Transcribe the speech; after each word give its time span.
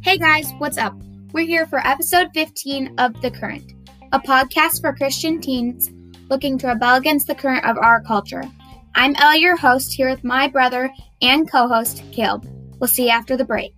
Hey 0.00 0.16
guys, 0.16 0.50
what's 0.56 0.78
up? 0.78 0.94
We're 1.34 1.44
here 1.44 1.66
for 1.66 1.86
episode 1.86 2.28
15 2.32 2.94
of 2.98 3.20
The 3.20 3.30
Current, 3.30 3.74
a 4.12 4.18
podcast 4.18 4.80
for 4.80 4.94
Christian 4.94 5.38
teens 5.38 5.90
looking 6.30 6.56
to 6.58 6.68
rebel 6.68 6.96
against 6.96 7.26
the 7.26 7.34
current 7.34 7.66
of 7.66 7.76
our 7.76 8.02
culture. 8.04 8.42
I'm 8.94 9.16
Ellie, 9.16 9.40
your 9.40 9.56
host, 9.56 9.92
here 9.92 10.08
with 10.08 10.24
my 10.24 10.48
brother 10.48 10.90
and 11.20 11.50
co 11.50 11.68
host, 11.68 12.02
Caleb. 12.10 12.48
We'll 12.80 12.88
see 12.88 13.04
you 13.04 13.10
after 13.10 13.36
the 13.36 13.44
break. 13.44 13.74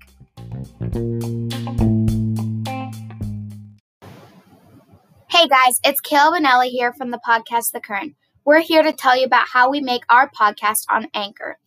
Hey 5.28 5.48
guys, 5.48 5.80
it's 5.82 6.00
Caleb 6.00 6.34
and 6.34 6.46
Ellie 6.46 6.68
here 6.68 6.92
from 6.92 7.10
the 7.10 7.20
podcast 7.26 7.72
The 7.72 7.80
Current. 7.80 8.14
We're 8.44 8.60
here 8.60 8.84
to 8.84 8.92
tell 8.92 9.18
you 9.18 9.26
about 9.26 9.48
how 9.48 9.68
we 9.68 9.80
make 9.80 10.02
our 10.08 10.30
podcast 10.30 10.84
on 10.88 11.08
Anchor. 11.12 11.58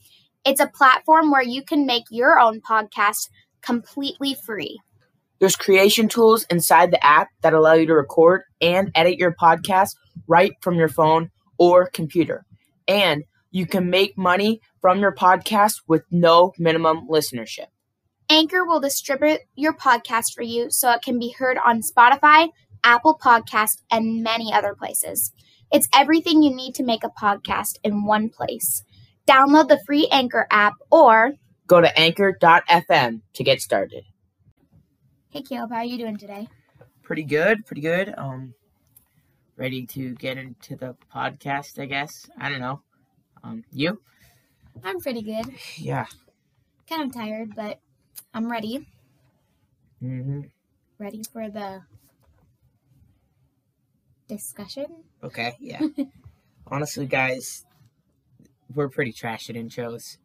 It's 0.46 0.60
a 0.60 0.68
platform 0.68 1.32
where 1.32 1.44
you 1.44 1.64
can 1.64 1.86
make 1.86 2.04
your 2.10 2.40
own 2.40 2.60
podcast 2.62 3.30
completely 3.62 4.36
free. 4.46 4.80
There's 5.40 5.56
creation 5.56 6.08
tools 6.08 6.46
inside 6.50 6.92
the 6.92 7.06
app 7.06 7.30
that 7.42 7.54
allow 7.54 7.74
you 7.74 7.86
to 7.88 7.94
record 7.94 8.44
and 8.62 8.92
edit 8.96 9.18
your 9.18 9.34
podcast 9.34 9.96
right 10.28 10.54
from 10.62 10.76
your 10.76 10.90
phone 10.90 11.32
or 11.58 11.90
computer. 11.90 12.46
And 12.88 13.24
you 13.52 13.66
can 13.66 13.90
make 13.90 14.18
money 14.18 14.62
from 14.82 15.00
your 15.00 15.14
podcast 15.14 15.82
with 15.88 16.04
no 16.12 16.54
minimum 16.58 17.08
listenership. 17.08 17.68
Anchor 18.30 18.66
will 18.66 18.80
distribute 18.80 19.42
your 19.56 19.74
podcast 19.74 20.34
for 20.34 20.44
you 20.44 20.70
so 20.70 20.92
it 20.92 21.02
can 21.04 21.20
be 21.20 21.36
heard 21.38 21.58
on 21.64 21.82
Spotify, 21.82 22.50
Apple 22.84 23.18
Podcast, 23.18 23.82
and 23.92 24.24
many 24.24 24.52
other 24.52 24.76
places. 24.76 25.32
It's 25.72 25.88
everything 25.94 26.44
you 26.44 26.56
need 26.56 26.76
to 26.76 26.84
make 26.84 27.04
a 27.04 27.10
podcast 27.10 27.78
in 27.84 28.06
one 28.06 28.30
place. 28.30 28.84
Download 29.28 29.68
the 29.68 29.80
free 29.86 30.08
Anchor 30.12 30.48
app 30.52 30.74
or 30.92 31.34
Go 31.66 31.80
to 31.80 31.98
anchor.fm 32.00 33.22
to 33.34 33.44
get 33.44 33.62
started. 33.62 34.04
Hey 35.30 35.42
Caleb, 35.42 35.72
how 35.72 35.78
are 35.78 35.86
you 35.86 35.98
doing 35.98 36.18
today? 36.18 36.48
Pretty 37.04 37.24
good, 37.24 37.66
pretty 37.66 37.82
good. 37.82 38.14
Um 38.18 38.54
ready 39.56 39.86
to 39.88 40.14
get 40.16 40.38
into 40.38 40.76
the 40.76 40.96
podcast, 41.14 41.80
I 41.80 41.86
guess. 41.86 42.30
I 42.38 42.50
don't 42.50 42.60
know. 42.60 42.82
Um 43.44 43.64
you? 43.72 44.02
I'm 44.84 45.00
pretty 45.00 45.22
good. 45.22 45.46
Yeah. 45.78 46.06
Kind 46.90 47.04
of 47.04 47.14
tired, 47.14 47.56
but 47.56 47.80
I'm 48.34 48.52
ready. 48.52 48.86
Mhm. 50.04 50.50
Ready 51.00 51.24
for 51.32 51.50
the 51.50 51.82
discussion? 54.28 54.88
Okay, 55.24 55.54
yeah. 55.60 55.80
Honestly, 56.68 57.06
guys, 57.06 57.66
we're 58.74 58.90
pretty 58.90 59.12
trash 59.12 59.50
at 59.50 59.56
intros. 59.56 60.18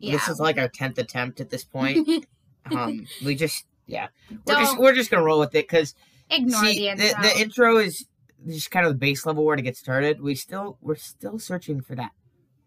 This 0.00 0.28
is 0.28 0.40
like 0.40 0.58
our 0.58 0.68
tenth 0.68 0.98
attempt 0.98 1.40
at 1.40 1.50
this 1.50 1.64
point. 1.64 2.26
um, 2.70 3.06
we 3.24 3.34
just 3.34 3.66
yeah, 3.86 4.08
we're 4.46 4.54
just 4.54 4.72
Don't- 4.72 4.80
we're 4.80 4.94
just 4.94 5.10
gonna 5.10 5.24
roll 5.24 5.40
with 5.40 5.54
it 5.54 5.68
because 5.68 5.94
Ignore 6.30 6.60
see 6.64 6.78
the 6.78 6.88
intro. 6.88 7.06
the, 7.06 7.28
the 7.28 7.40
intro 7.40 7.76
is 7.78 8.06
just 8.46 8.70
kind 8.70 8.86
of 8.86 8.92
the 8.92 8.98
base 8.98 9.26
level 9.26 9.44
where 9.44 9.56
to 9.56 9.62
get 9.62 9.76
started. 9.76 10.20
We 10.20 10.34
still 10.34 10.78
we're 10.80 10.96
still 10.96 11.38
searching 11.38 11.80
for 11.80 11.94
that 11.96 12.12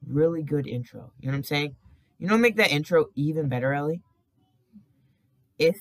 really 0.08 0.44
good 0.44 0.68
intro. 0.68 1.12
You 1.20 1.28
know 1.28 1.34
what 1.34 1.38
I'm 1.38 1.44
saying? 1.44 1.76
You 2.20 2.28
know, 2.28 2.36
what 2.36 2.42
make 2.42 2.58
that 2.58 2.72
intro 2.72 3.08
even 3.16 3.50
better, 3.50 3.74
Ellie. 3.74 4.02
If 5.58 5.80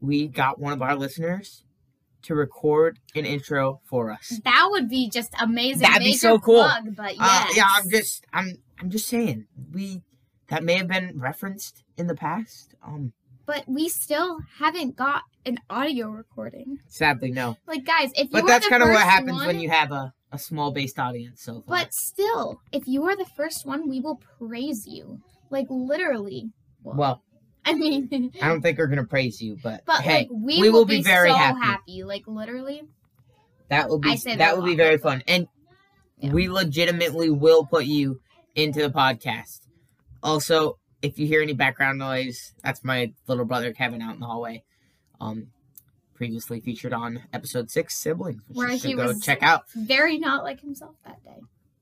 we 0.00 0.28
got 0.28 0.58
one 0.58 0.72
of 0.72 0.82
our 0.82 0.94
listeners 0.94 1.64
to 2.28 2.34
record 2.34 2.98
an 3.14 3.24
intro 3.24 3.80
for 3.84 4.10
us. 4.10 4.40
that 4.44 4.68
would 4.70 4.88
be 4.88 5.08
just 5.10 5.34
amazing. 5.40 5.80
That'd 5.82 6.02
be 6.04 6.12
so 6.12 6.38
cool. 6.38 6.62
plug, 6.62 6.94
but 6.94 7.16
yes. 7.16 7.20
Uh, 7.20 7.52
yeah, 7.56 7.66
I'm 7.68 7.90
just 7.90 8.24
I'm 8.32 8.56
I'm 8.78 8.90
just 8.90 9.08
saying 9.08 9.46
we 9.72 10.02
that 10.48 10.62
may 10.62 10.74
have 10.74 10.88
been 10.88 11.18
referenced 11.18 11.82
in 11.96 12.06
the 12.06 12.14
past. 12.14 12.74
Um, 12.86 13.12
But 13.46 13.64
we 13.66 13.88
still 13.88 14.40
haven't 14.58 14.96
got 14.96 15.22
an 15.46 15.58
audio 15.70 16.08
recording. 16.10 16.78
sadly, 16.88 17.30
no. 17.30 17.56
Like, 17.66 17.84
guys, 17.86 18.10
if 18.14 18.24
you 18.24 18.28
But 18.32 18.46
that's 18.46 18.68
kind 18.68 18.82
of 18.82 18.90
what 18.90 19.02
happens 19.02 19.32
one, 19.38 19.46
when 19.46 19.60
you 19.60 19.70
have 19.70 19.90
a, 19.90 20.12
a 20.30 20.38
small 20.38 20.70
based 20.70 20.98
audience. 20.98 21.42
So 21.42 21.62
far. 21.66 21.78
But 21.78 21.94
still, 21.94 22.60
if 22.72 22.86
you 22.86 23.04
are 23.04 23.16
the 23.16 23.26
first 23.36 23.64
one, 23.64 23.88
we 23.88 24.00
will 24.00 24.20
praise 24.38 24.86
you. 24.86 25.20
Like 25.50 25.66
literally. 25.70 26.50
well, 26.82 27.22
I 27.68 27.72
mean, 27.74 28.32
I 28.42 28.48
don't 28.48 28.60
think 28.62 28.78
we're 28.78 28.86
gonna 28.86 29.04
praise 29.04 29.40
you, 29.42 29.58
but, 29.62 29.84
but 29.86 30.00
hey, 30.02 30.18
like 30.20 30.28
we, 30.30 30.60
we 30.60 30.70
will, 30.70 30.80
will 30.80 30.84
be 30.86 31.02
very 31.02 31.30
so 31.30 31.36
happy. 31.36 32.02
Like 32.04 32.26
literally. 32.26 32.82
that 33.68 33.88
will 33.88 33.98
be 33.98 34.16
that 34.16 34.38
that 34.38 34.56
will 34.56 34.64
be 34.64 34.74
very 34.76 34.98
fun, 34.98 35.22
and 35.28 35.48
Yeah. 36.18 36.32
we 36.32 36.48
legitimately 36.48 37.30
will 37.30 37.64
put 37.66 37.84
you 37.84 38.20
into 38.54 38.80
the 38.80 38.90
podcast. 38.90 39.60
Also, 40.22 40.78
if 41.02 41.18
you 41.18 41.26
hear 41.26 41.42
any 41.42 41.52
background 41.52 41.98
noise, 41.98 42.52
that's 42.62 42.82
my 42.82 43.12
little 43.26 43.44
brother 43.44 43.72
Kevin 43.72 44.02
out 44.02 44.14
in 44.14 44.20
the 44.20 44.26
hallway. 44.26 44.64
Um, 45.20 45.48
previously 46.14 46.60
featured 46.60 46.92
on 46.92 47.22
episode 47.32 47.70
six, 47.70 47.94
siblings, 47.96 48.42
which 48.48 48.56
Where 48.56 48.70
you 48.70 48.78
should 48.78 48.90
he 48.90 48.96
go 48.96 49.06
was- 49.08 49.20
check 49.22 49.42
out. 49.42 49.70
Very 49.76 50.18
not 50.18 50.42
like 50.42 50.60
himself 50.60 50.96
that 51.04 51.22
day. 51.24 51.40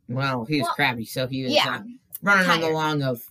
Well, 0.09 0.45
he 0.45 0.59
was 0.59 0.67
Well, 0.67 0.75
crabby, 0.75 1.05
so 1.07 1.27
he 1.27 1.45
was 1.45 1.53
Yeah. 1.55 1.77
uh, 1.77 1.83
running 2.23 2.49
on 2.51 2.61
the 2.61 2.71
long 2.71 3.03
of. 3.03 3.23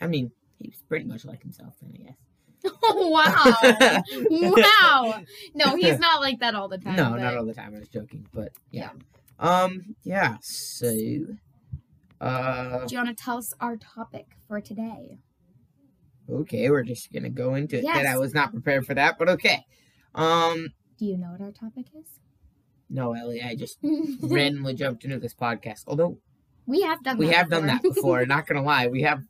I 0.00 0.06
mean, 0.08 0.32
he 0.64 0.70
was 0.70 0.82
pretty 0.88 1.04
much 1.04 1.24
like 1.26 1.42
himself, 1.42 1.74
then 1.82 1.92
I 1.94 2.02
guess. 2.02 2.16
wow. 2.82 3.54
wow. 4.30 5.22
No, 5.54 5.76
he's 5.76 5.98
not 5.98 6.22
like 6.22 6.40
that 6.40 6.54
all 6.54 6.68
the 6.68 6.78
time. 6.78 6.96
no, 6.96 7.10
but- 7.10 7.20
not 7.20 7.36
all 7.36 7.44
the 7.44 7.52
time. 7.52 7.74
I 7.74 7.78
was 7.78 7.88
joking, 7.88 8.26
but 8.32 8.52
yeah. 8.70 8.90
Um, 9.38 9.94
yeah. 10.04 10.36
So, 10.40 10.88
uh, 12.20 12.86
Do 12.86 12.94
you 12.94 13.02
want 13.02 13.16
to 13.16 13.22
tell 13.24 13.36
us 13.36 13.52
our 13.60 13.76
topic 13.76 14.26
for 14.48 14.60
today? 14.60 15.18
okay, 16.30 16.70
we're 16.70 16.82
just 16.82 17.12
gonna 17.12 17.28
go 17.28 17.54
into 17.54 17.78
it. 17.78 17.84
That 17.84 18.06
I 18.06 18.16
was 18.16 18.32
not 18.32 18.50
prepared 18.52 18.86
for 18.86 18.94
that, 18.94 19.18
but 19.18 19.28
okay. 19.28 19.66
Um, 20.14 20.68
Do 20.98 21.04
you 21.04 21.18
know 21.18 21.32
what 21.32 21.42
our 21.42 21.52
topic 21.52 21.86
is? 21.94 22.06
no, 22.88 23.12
Ellie, 23.12 23.42
I 23.42 23.56
just 23.56 23.78
randomly 24.22 24.72
jumped 24.72 25.04
into 25.04 25.18
this 25.18 25.34
podcast. 25.34 25.82
Although 25.86 26.16
we 26.64 26.80
have 26.80 27.02
done 27.02 27.18
we 27.18 27.26
that 27.26 27.34
have 27.34 27.50
done 27.50 27.66
that 27.66 27.82
before. 27.82 28.24
Not 28.24 28.46
gonna 28.46 28.62
lie, 28.62 28.86
we 28.86 29.02
have. 29.02 29.22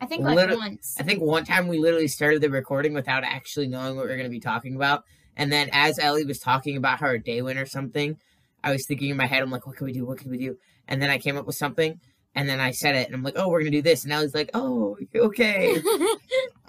I 0.00 0.06
think 0.06 0.24
like 0.24 0.36
Liter- 0.36 0.56
once. 0.56 0.96
I 0.98 1.02
think 1.02 1.20
one 1.22 1.44
time 1.44 1.66
we 1.68 1.78
literally 1.78 2.08
started 2.08 2.40
the 2.40 2.50
recording 2.50 2.94
without 2.94 3.24
actually 3.24 3.66
knowing 3.68 3.96
what 3.96 4.04
we 4.04 4.10
were 4.10 4.16
gonna 4.16 4.28
be 4.28 4.40
talking 4.40 4.76
about, 4.76 5.04
and 5.36 5.52
then 5.52 5.68
as 5.72 5.98
Ellie 5.98 6.24
was 6.24 6.38
talking 6.38 6.76
about 6.76 7.00
how 7.00 7.06
her 7.08 7.18
day 7.18 7.42
went 7.42 7.58
or 7.58 7.66
something, 7.66 8.16
I 8.62 8.72
was 8.72 8.86
thinking 8.86 9.10
in 9.10 9.16
my 9.16 9.26
head, 9.26 9.42
I'm 9.42 9.50
like, 9.50 9.66
what 9.66 9.76
can 9.76 9.86
we 9.86 9.92
do? 9.92 10.04
What 10.04 10.18
can 10.18 10.30
we 10.30 10.38
do? 10.38 10.56
And 10.86 11.00
then 11.02 11.10
I 11.10 11.18
came 11.18 11.36
up 11.36 11.46
with 11.46 11.56
something, 11.56 12.00
and 12.34 12.48
then 12.48 12.60
I 12.60 12.70
said 12.70 12.94
it, 12.94 13.06
and 13.06 13.14
I'm 13.14 13.22
like, 13.22 13.34
oh, 13.36 13.48
we're 13.48 13.60
gonna 13.60 13.70
do 13.70 13.82
this, 13.82 14.04
and 14.04 14.12
Ellie's 14.12 14.34
like, 14.34 14.50
oh, 14.54 14.96
okay. 15.14 15.80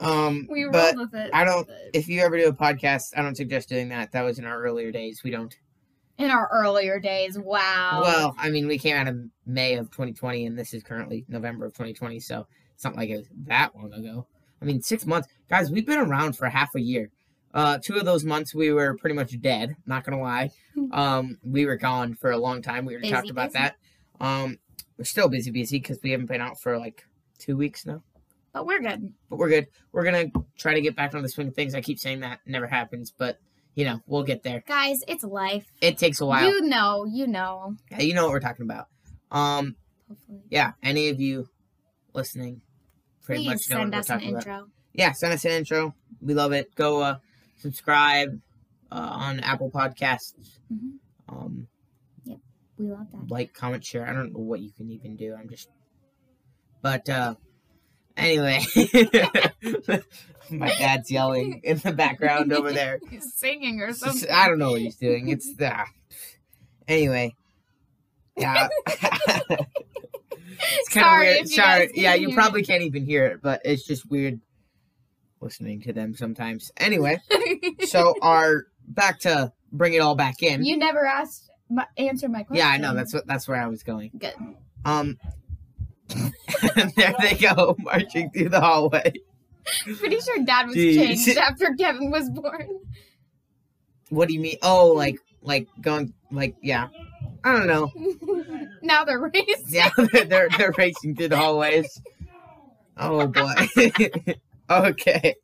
Um, 0.02 0.48
we 0.50 0.64
rolled 0.64 0.74
but 0.74 0.96
with 0.96 1.14
it. 1.14 1.30
I 1.34 1.44
don't- 1.44 1.70
if 1.94 2.08
you 2.08 2.22
ever 2.22 2.38
do 2.38 2.48
a 2.48 2.54
podcast, 2.54 3.12
I 3.18 3.22
don't 3.22 3.36
suggest 3.36 3.68
doing 3.68 3.90
that. 3.90 4.14
That 4.14 4.22
was 4.22 4.40
in 4.40 4.46
our 4.46 4.62
earlier 4.64 4.92
days. 4.92 5.24
We 5.26 5.32
don't. 5.32 5.54
In 6.18 6.32
our 6.32 6.50
earlier 6.54 7.00
days, 7.00 7.38
wow. 7.38 8.00
Well, 8.02 8.36
I 8.38 8.50
mean, 8.50 8.68
we 8.68 8.78
came 8.78 8.96
out 8.96 9.08
of 9.10 9.18
May 9.46 9.76
of 9.76 9.92
2020, 9.92 10.46
and 10.46 10.58
this 10.58 10.74
is 10.74 10.84
currently 10.84 11.26
November 11.28 11.66
of 11.66 11.74
2020, 11.74 12.20
so 12.22 12.48
it's 12.80 12.86
not 12.86 12.96
like 12.96 13.10
it 13.10 13.18
was 13.18 13.28
that 13.48 13.76
long 13.76 13.92
ago. 13.92 14.26
I 14.62 14.66
mean, 14.66 14.82
six 14.82 15.06
months, 15.06 15.28
guys. 15.50 15.70
We've 15.70 15.86
been 15.86 16.00
around 16.00 16.38
for 16.38 16.48
half 16.48 16.74
a 16.76 16.80
year. 16.80 17.12
Uh, 17.54 17.78
two 17.84 17.96
of 17.98 18.06
those 18.06 18.24
months 18.24 18.56
we 18.56 18.72
were 18.72 18.96
pretty 18.96 19.18
much 19.18 19.38
dead. 19.42 19.76
Not 19.86 20.06
gonna 20.06 20.22
lie. 20.22 20.52
Um, 20.94 21.38
we 21.44 21.66
were 21.66 21.76
gone 21.76 22.16
for 22.16 22.32
a 22.32 22.38
long 22.38 22.62
time. 22.62 22.86
We 22.86 22.94
already 22.94 23.10
Busy, 23.10 23.14
talked 23.14 23.30
about 23.30 23.50
busy. 23.52 23.60
that. 23.60 23.76
Um, 24.22 24.60
we're 24.98 25.04
still 25.04 25.28
busy, 25.28 25.52
busy 25.52 25.78
because 25.78 26.00
we 26.02 26.12
haven't 26.12 26.28
been 26.28 26.40
out 26.40 26.58
for 26.62 26.78
like 26.80 27.04
two 27.38 27.58
weeks 27.58 27.86
now. 27.86 28.02
but 28.54 28.66
we're 28.66 28.80
good. 28.80 29.12
But 29.30 29.40
we're 29.40 29.50
good. 29.50 29.68
We're 29.92 30.06
gonna 30.06 30.28
try 30.58 30.74
to 30.76 30.80
get 30.80 30.96
back 30.96 31.14
on 31.16 31.22
the 31.22 31.28
swing 31.28 31.50
of 31.50 31.54
things. 31.54 31.76
I 31.76 31.82
keep 31.82 32.00
saying 32.00 32.22
that 32.22 32.40
never 32.46 32.66
happens, 32.66 33.12
but 33.12 33.40
you 33.76 33.84
know 33.84 34.00
we'll 34.08 34.24
get 34.24 34.42
there. 34.44 34.64
Guys, 34.66 35.04
it's 35.06 35.26
life. 35.26 35.66
It 35.82 35.98
takes 35.98 36.22
a 36.22 36.26
while. 36.26 36.48
You 36.50 36.62
know, 36.62 37.04
you 37.04 37.28
know. 37.28 37.76
Yeah, 37.92 38.00
you 38.04 38.14
know 38.14 38.24
what 38.24 38.32
we're 38.32 38.40
talking 38.40 38.64
about. 38.64 38.88
Um, 39.32 39.76
Hopefully. 40.08 40.40
yeah, 40.50 40.72
any 40.82 41.10
of 41.10 41.20
you 41.20 41.50
listening, 42.14 42.62
pretty 43.24 43.44
Please 43.44 43.48
much 43.50 43.62
send 43.62 43.96
us 43.96 44.10
an 44.10 44.16
talking 44.20 44.30
about. 44.36 44.48
intro. 44.48 44.68
Yeah, 44.94 45.12
send 45.14 45.34
us 45.34 45.46
an 45.46 45.52
intro. 45.52 45.96
We 46.22 46.34
love 46.34 46.52
it. 46.52 46.74
Go 46.76 47.02
uh, 47.02 47.18
subscribe 47.58 48.40
uh, 48.92 48.96
on 48.96 49.40
Apple 49.42 49.70
Podcasts. 49.72 50.34
Mhm. 50.74 50.94
Um, 51.28 51.68
We 52.78 52.88
love 52.88 53.08
that. 53.12 53.30
like, 53.30 53.54
comment, 53.54 53.86
share. 53.86 54.08
I 54.08 54.14
don't 54.14 54.34
know 54.34 54.40
what 54.40 54.60
you 54.62 54.72
can 54.72 54.90
even 54.90 55.16
do. 55.16 55.36
I'm 55.36 55.48
just, 55.50 55.70
but 56.82 57.08
uh, 57.10 57.36
anyway, 58.18 58.62
my 60.50 60.70
dad's 60.80 61.12
yelling 61.12 61.62
in 61.64 61.78
the 61.78 61.92
background 61.92 62.52
over 62.54 62.72
there. 62.72 63.00
He's 63.12 63.34
singing 63.36 63.82
or 63.82 63.94
something. 63.94 64.22
just- 64.22 64.32
I 64.32 64.48
don't 64.48 64.58
know 64.60 64.72
what 64.72 64.82
he's 64.82 64.96
doing. 64.96 65.30
It's 65.30 65.50
ah. 65.62 65.86
anyway. 66.88 67.36
Yeah. 68.38 68.70
it's 70.74 70.90
kind 70.90 71.06
of 71.06 71.36
weird. 71.36 71.50
Sorry. 71.50 71.92
Yeah, 71.94 72.14
you 72.16 72.34
probably 72.34 72.64
can't 72.64 72.84
even 72.84 73.06
hear 73.06 73.26
it, 73.28 73.42
but 73.42 73.62
it's 73.66 73.86
just 73.86 74.10
weird 74.10 74.40
listening 75.42 75.82
to 75.82 75.94
them 75.94 76.16
sometimes. 76.16 76.72
Anyway, 76.78 77.20
so 77.88 78.16
our 78.22 78.66
back 78.88 79.20
to 79.22 79.52
bring 79.72 79.94
it 79.94 80.00
all 80.00 80.16
back 80.16 80.42
in. 80.42 80.64
you 80.64 80.78
never 80.78 81.06
asked, 81.06 81.50
my, 81.70 81.86
answer 81.98 82.28
my 82.28 82.44
question. 82.44 82.66
yeah, 82.66 82.72
I 82.72 82.78
know. 82.78 82.94
That's 82.94 83.14
what 83.14 83.28
that's 83.28 83.48
where 83.48 83.62
I 83.62 83.68
was 83.68 83.84
going. 83.84 84.12
good. 84.18 84.34
Um, 84.86 85.18
and 86.16 86.34
there 86.96 87.14
they 87.20 87.36
go, 87.36 87.76
marching 87.80 88.32
through 88.32 88.50
the 88.50 88.62
hallway. 88.62 89.14
Pretty 89.84 90.20
sure 90.20 90.44
dad 90.44 90.68
was 90.68 90.76
Jeez. 90.76 90.96
changed 90.96 91.38
after 91.38 91.74
Kevin 91.76 92.10
was 92.10 92.30
born. 92.30 92.68
What 94.10 94.28
do 94.28 94.34
you 94.34 94.40
mean? 94.40 94.58
Oh, 94.64 94.88
like 94.88 95.18
like 95.42 95.68
going 95.82 96.14
like 96.32 96.56
yeah. 96.62 96.88
I 97.44 97.54
don't 97.54 97.68
know. 97.68 97.92
now 98.82 99.06
they're 99.06 99.20
racing. 99.20 99.66
Yeah, 99.70 99.90
they're 99.98 100.26
they're, 100.26 100.50
they're 100.58 100.74
racing 100.78 101.16
through 101.16 101.30
the 101.30 101.38
hallways. 101.38 102.02
Oh 102.98 103.28
boy. 103.28 103.54
okay. 104.70 105.36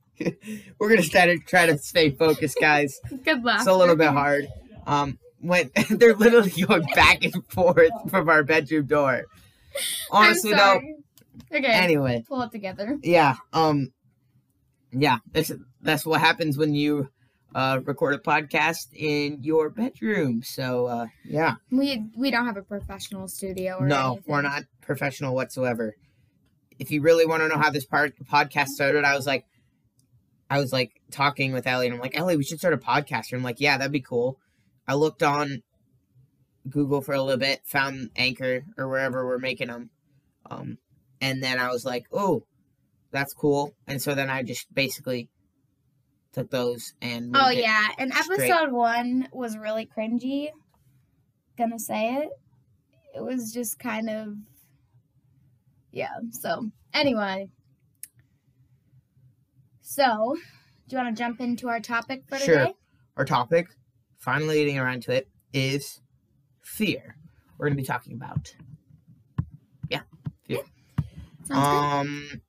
We're 0.77 0.89
gonna 0.89 1.01
try 1.03 1.27
to 1.27 1.39
try 1.39 1.65
to 1.67 1.77
stay 1.77 2.11
focused, 2.11 2.57
guys. 2.59 2.99
Good 3.23 3.43
luck. 3.43 3.59
It's 3.59 3.67
a 3.67 3.73
little 3.73 3.95
bit 3.95 4.09
hard. 4.09 4.47
Um, 4.85 5.19
when 5.39 5.71
they're 5.89 6.15
literally 6.15 6.49
going 6.63 6.87
back 6.95 7.23
and 7.23 7.33
forth 7.49 7.91
from 8.09 8.29
our 8.29 8.43
bedroom 8.43 8.85
door. 8.87 9.25
Honestly, 10.11 10.53
though. 10.53 10.81
Okay. 11.53 11.67
Anyway, 11.67 12.23
Pull 12.27 12.41
it 12.43 12.51
together. 12.51 12.97
yeah. 13.03 13.35
Um, 13.53 13.91
yeah. 14.91 15.17
That's 15.31 15.51
that's 15.81 16.05
what 16.05 16.21
happens 16.21 16.57
when 16.57 16.73
you 16.73 17.09
uh 17.55 17.79
record 17.85 18.13
a 18.13 18.17
podcast 18.17 18.87
in 18.93 19.39
your 19.41 19.69
bedroom. 19.69 20.43
So 20.43 20.87
uh, 20.87 21.07
yeah. 21.23 21.55
We 21.71 22.05
we 22.17 22.29
don't 22.29 22.45
have 22.45 22.57
a 22.57 22.61
professional 22.61 23.27
studio 23.29 23.77
or 23.77 23.87
No, 23.87 24.07
anything. 24.13 24.23
we're 24.27 24.41
not 24.41 24.63
professional 24.81 25.33
whatsoever. 25.33 25.95
If 26.77 26.91
you 26.91 27.01
really 27.01 27.25
want 27.25 27.41
to 27.43 27.47
know 27.47 27.57
how 27.57 27.71
this 27.71 27.85
part 27.85 28.13
podcast 28.29 28.67
started, 28.67 29.05
I 29.05 29.15
was 29.15 29.25
like, 29.25 29.45
I 30.49 30.59
was 30.59 30.73
like 30.73 30.91
talking 31.11 31.53
with 31.53 31.65
Ellie, 31.65 31.85
and 31.87 31.95
I'm 31.95 32.01
like, 32.01 32.19
Ellie, 32.19 32.35
we 32.35 32.43
should 32.43 32.59
start 32.59 32.73
a 32.73 32.77
podcast. 32.77 33.31
And 33.31 33.39
I'm 33.39 33.43
like, 33.43 33.61
yeah, 33.61 33.77
that'd 33.77 33.91
be 33.93 34.01
cool. 34.01 34.37
I 34.85 34.95
looked 34.95 35.23
on 35.23 35.63
Google 36.69 36.99
for 37.01 37.13
a 37.13 37.21
little 37.23 37.39
bit, 37.39 37.61
found 37.63 38.09
Anchor 38.17 38.65
or 38.77 38.89
wherever 38.89 39.25
we're 39.25 39.37
making 39.39 39.69
them, 39.69 39.89
um, 40.51 40.77
and 41.21 41.41
then 41.41 41.57
I 41.57 41.69
was 41.69 41.85
like, 41.85 42.05
oh, 42.11 42.43
that's 43.11 43.33
cool. 43.33 43.73
And 43.87 44.01
so 44.01 44.13
then 44.13 44.29
I 44.29 44.43
just 44.43 44.71
basically 44.73 45.29
took 46.35 46.51
those 46.51 46.93
and 47.01 47.35
Oh 47.35 47.49
yeah, 47.49 47.87
and 47.97 48.13
straight. 48.13 48.41
episode 48.51 48.71
one 48.71 49.27
was 49.31 49.57
really 49.57 49.87
cringy. 49.87 50.49
Gonna 51.57 51.79
say 51.79 52.15
it. 52.15 52.29
It 53.15 53.21
was 53.23 53.51
just 53.53 53.79
kind 53.79 54.09
of 54.09 54.35
yeah. 55.91 56.09
So 56.31 56.69
anyway, 56.93 57.47
so 59.81 60.35
do 60.87 60.95
you 60.95 61.01
want 61.03 61.15
to 61.15 61.23
jump 61.23 61.39
into 61.39 61.69
our 61.69 61.79
topic 61.79 62.23
for 62.27 62.37
Sure. 62.37 62.59
today? 62.59 62.73
our 63.17 63.23
topic, 63.25 63.67
finally 64.17 64.59
getting 64.59 64.77
around 64.77 65.03
to 65.03 65.13
it, 65.13 65.29
is 65.53 66.01
fear. 66.63 67.15
We're 67.57 67.69
to 67.69 67.75
be 67.75 67.83
talking 67.83 68.11
about. 68.13 68.53
Yeah. 69.89 70.01
Fear. 70.43 70.59
Sounds 71.45 71.65
Um, 72.07 72.27
good. 72.29 72.41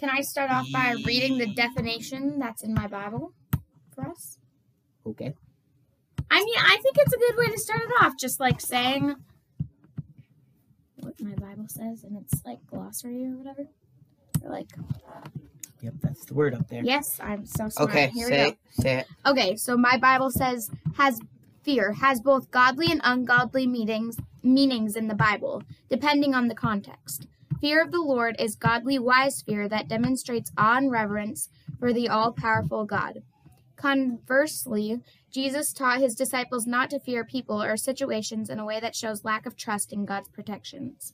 Can 0.00 0.08
I 0.08 0.22
start 0.22 0.50
off 0.50 0.66
by 0.72 0.94
reading 1.04 1.36
the 1.36 1.52
definition 1.52 2.38
that's 2.38 2.62
in 2.62 2.72
my 2.72 2.86
Bible 2.86 3.34
for 3.94 4.08
us? 4.08 4.38
okay. 5.06 5.34
I 6.30 6.42
mean, 6.42 6.54
I 6.58 6.78
think 6.82 6.96
it's 6.98 7.12
a 7.12 7.18
good 7.18 7.36
way 7.36 7.46
to 7.52 7.58
start 7.58 7.82
it 7.82 7.90
off, 8.00 8.14
just 8.18 8.40
like 8.40 8.62
saying 8.62 9.16
what 10.96 11.20
my 11.20 11.34
Bible 11.34 11.66
says, 11.68 12.02
and 12.02 12.16
it's 12.16 12.42
like 12.46 12.64
glossary 12.66 13.26
or 13.26 13.36
whatever. 13.36 13.66
Or 14.42 14.50
like, 14.50 14.68
Yep, 15.82 15.94
that's 16.02 16.24
the 16.24 16.34
word 16.34 16.54
up 16.54 16.66
there. 16.68 16.82
yes, 16.82 17.18
I'm 17.22 17.44
so 17.44 17.68
smart. 17.68 17.90
okay, 17.90 18.06
Here 18.08 18.26
we 18.26 18.32
say 18.32 18.50
go. 18.50 18.56
Say 18.82 18.94
it. 19.00 19.06
Okay, 19.26 19.56
so 19.56 19.76
my 19.76 19.98
Bible 19.98 20.30
says 20.30 20.70
has 20.96 21.20
fear 21.62 21.92
has 21.92 22.20
both 22.22 22.50
godly 22.50 22.86
and 22.90 23.02
ungodly 23.04 23.66
meanings 23.66 24.16
meanings 24.42 24.96
in 24.96 25.08
the 25.08 25.14
Bible, 25.14 25.62
depending 25.90 26.34
on 26.34 26.48
the 26.48 26.54
context. 26.54 27.26
Fear 27.60 27.82
of 27.82 27.90
the 27.92 28.00
Lord 28.00 28.36
is 28.38 28.54
godly 28.56 28.98
wise 28.98 29.42
fear 29.42 29.68
that 29.68 29.88
demonstrates 29.88 30.50
awe 30.56 30.78
and 30.78 30.90
reverence 30.90 31.48
for 31.78 31.92
the 31.92 32.08
all-powerful 32.08 32.86
God. 32.86 33.22
Conversely, 33.76 35.00
Jesus 35.30 35.72
taught 35.72 36.00
his 36.00 36.14
disciples 36.14 36.66
not 36.66 36.90
to 36.90 36.98
fear 36.98 37.24
people 37.24 37.62
or 37.62 37.76
situations 37.76 38.48
in 38.50 38.58
a 38.58 38.64
way 38.64 38.80
that 38.80 38.94
shows 38.96 39.24
lack 39.24 39.46
of 39.46 39.56
trust 39.56 39.92
in 39.92 40.04
God's 40.06 40.28
protections. 40.28 41.12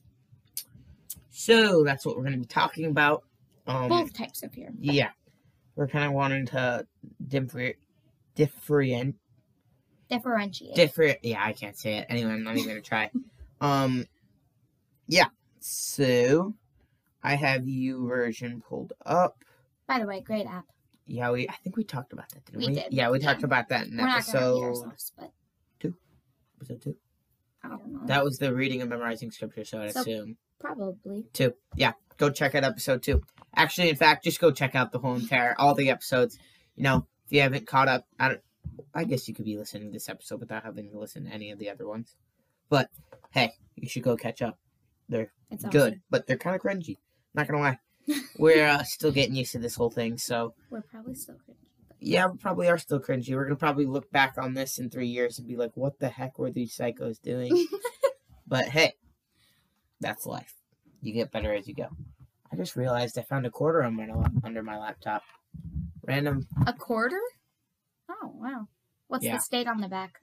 So 1.31 1.85
that's 1.85 2.07
what 2.07 2.17
we're 2.17 2.23
going 2.23 2.35
to 2.35 2.39
be 2.41 2.47
talking 2.47 2.87
about. 2.87 3.25
Um, 3.67 3.89
Both 3.89 4.13
types 4.13 4.43
of 4.43 4.53
fear. 4.53 4.73
yeah, 4.79 5.11
we're 5.75 5.89
kind 5.89 6.05
of 6.05 6.13
wanting 6.13 6.47
to 6.47 6.87
differ, 7.27 7.73
different, 8.37 9.17
Differentiate. 10.09 10.77
different. 10.77 11.19
Yeah, 11.25 11.45
I 11.45 11.53
can't 11.53 11.77
say 11.77 11.99
it. 11.99 12.07
Anyway, 12.09 12.31
I'm 12.31 12.45
not 12.45 12.55
even 12.57 12.69
going 12.69 12.83
to 12.83 12.89
try. 12.89 13.11
Um, 13.59 14.05
yeah. 15.09 15.29
So 15.69 16.55
I 17.25 17.35
have 17.35 17.63
YouVersion 17.63 18.63
pulled 18.63 18.93
up. 19.05 19.43
By 19.89 19.99
the 19.99 20.07
way, 20.07 20.21
great 20.21 20.47
app. 20.47 20.65
Yeah, 21.07 21.31
we. 21.33 21.49
I 21.49 21.55
think 21.65 21.77
we 21.77 21.83
talked 21.83 22.13
about 22.13 22.29
that, 22.31 22.45
didn't 22.45 22.61
we? 22.61 22.69
We 22.69 22.75
did. 22.75 22.93
Yeah, 22.93 23.11
we 23.11 23.19
Yeah. 23.19 23.27
talked 23.33 23.43
about 23.43 23.69
that 23.71 23.89
in 23.89 23.97
We're 23.97 24.05
not 24.07 24.25
gonna 24.27 24.47
repeat 24.49 24.87
episode. 24.87 25.21
but 25.83 25.93
Was 26.61 26.69
that 26.69 26.81
two? 26.83 26.97
I 27.65 27.69
don't 27.69 27.87
know. 27.93 28.01
That 28.07 28.23
was 28.25 28.39
the 28.39 28.55
reading 28.55 28.81
and 28.81 28.89
memorizing 28.89 29.33
scripture, 29.33 29.65
so 29.65 29.81
I'd 29.83 29.93
So- 29.93 30.01
assume 30.03 30.37
Probably. 30.61 31.25
two. 31.33 31.53
Yeah, 31.75 31.93
go 32.17 32.31
check 32.31 32.55
out 32.55 32.63
episode 32.63 33.03
two. 33.03 33.23
Actually, 33.57 33.89
in 33.91 33.97
fact, 33.97 34.23
just 34.23 34.39
go 34.41 34.53
check 34.53 34.77
out 34.77 34.93
the 34.93 35.01
whole 35.01 35.17
entire 35.17 35.55
all 35.59 35.75
the 35.75 35.91
episodes. 35.91 36.39
You 36.77 36.85
know, 36.85 37.07
if 37.27 37.33
you 37.33 37.41
haven't 37.41 37.67
caught 37.67 37.89
up, 37.89 38.07
I 38.21 38.29
don't. 38.29 38.41
I 38.95 39.03
guess 39.05 39.27
you 39.27 39.35
could 39.35 39.45
be 39.45 39.57
listening 39.57 39.89
to 39.89 39.93
this 39.93 40.09
episode 40.09 40.39
without 40.41 40.63
having 40.63 40.91
to 40.91 40.99
listen 40.99 41.25
to 41.25 41.31
any 41.31 41.51
of 41.51 41.59
the 41.59 41.71
other 41.71 41.87
ones. 41.89 42.15
But 42.69 42.89
hey, 43.31 43.55
you 43.75 43.89
should 43.89 44.03
go 44.05 44.17
catch 44.17 44.43
up. 44.43 44.59
They're 45.09 45.31
It's 45.51 45.65
awesome. 45.65 45.71
good, 45.71 46.01
but 46.11 46.27
they're 46.27 46.37
kind 46.39 46.57
of 46.57 46.63
cringy. 46.63 46.97
Not 47.35 47.47
gonna 47.49 47.61
lie. 47.61 47.79
We're 48.39 48.67
uh, 48.67 48.83
still 48.85 49.13
getting 49.13 49.35
used 49.35 49.53
to 49.53 49.59
this 49.59 49.75
whole 49.77 49.91
thing, 49.91 50.19
so 50.19 50.55
We're 50.71 50.83
probably 50.83 51.15
still 51.15 51.35
cringy. 51.37 51.57
yeah, 52.01 52.27
we 52.27 52.37
probably 52.39 52.69
are 52.69 52.79
still 52.79 53.01
cringy. 53.01 53.35
We're 53.35 53.45
gonna 53.45 53.57
probably 53.57 53.87
look 53.87 54.11
back 54.11 54.35
on 54.39 54.55
this 54.55 54.79
in 54.79 54.91
three 54.91 55.09
years 55.09 55.39
and 55.39 55.47
be 55.49 55.57
like, 55.57 55.77
"What 55.77 55.99
the 55.99 56.09
heck 56.09 56.39
were 56.39 56.51
these 56.51 56.77
psychos 56.77 57.21
doing?" 57.21 57.67
but 58.47 58.67
hey, 58.69 58.95
that's 60.01 60.27
life. 60.27 60.55
You 61.03 61.13
get 61.13 61.31
better 61.33 61.53
as 61.55 61.67
you 61.69 61.75
go. 61.75 61.89
I 62.53 62.57
just 62.57 62.77
realized 62.77 63.19
I 63.19 63.23
found 63.23 63.45
a 63.47 63.51
quarter 63.51 63.83
on 63.83 63.95
my 63.97 64.09
under 64.45 64.63
my 64.63 64.79
laptop. 64.79 65.23
Random. 66.07 66.47
A 66.67 66.73
quarter? 66.73 67.21
Oh 68.09 68.33
wow. 68.35 68.69
What's 69.09 69.25
Yeah. 69.25 69.37
the 69.37 69.41
state 69.43 69.67
on 69.67 69.81
the 69.81 69.89
back? 69.89 70.21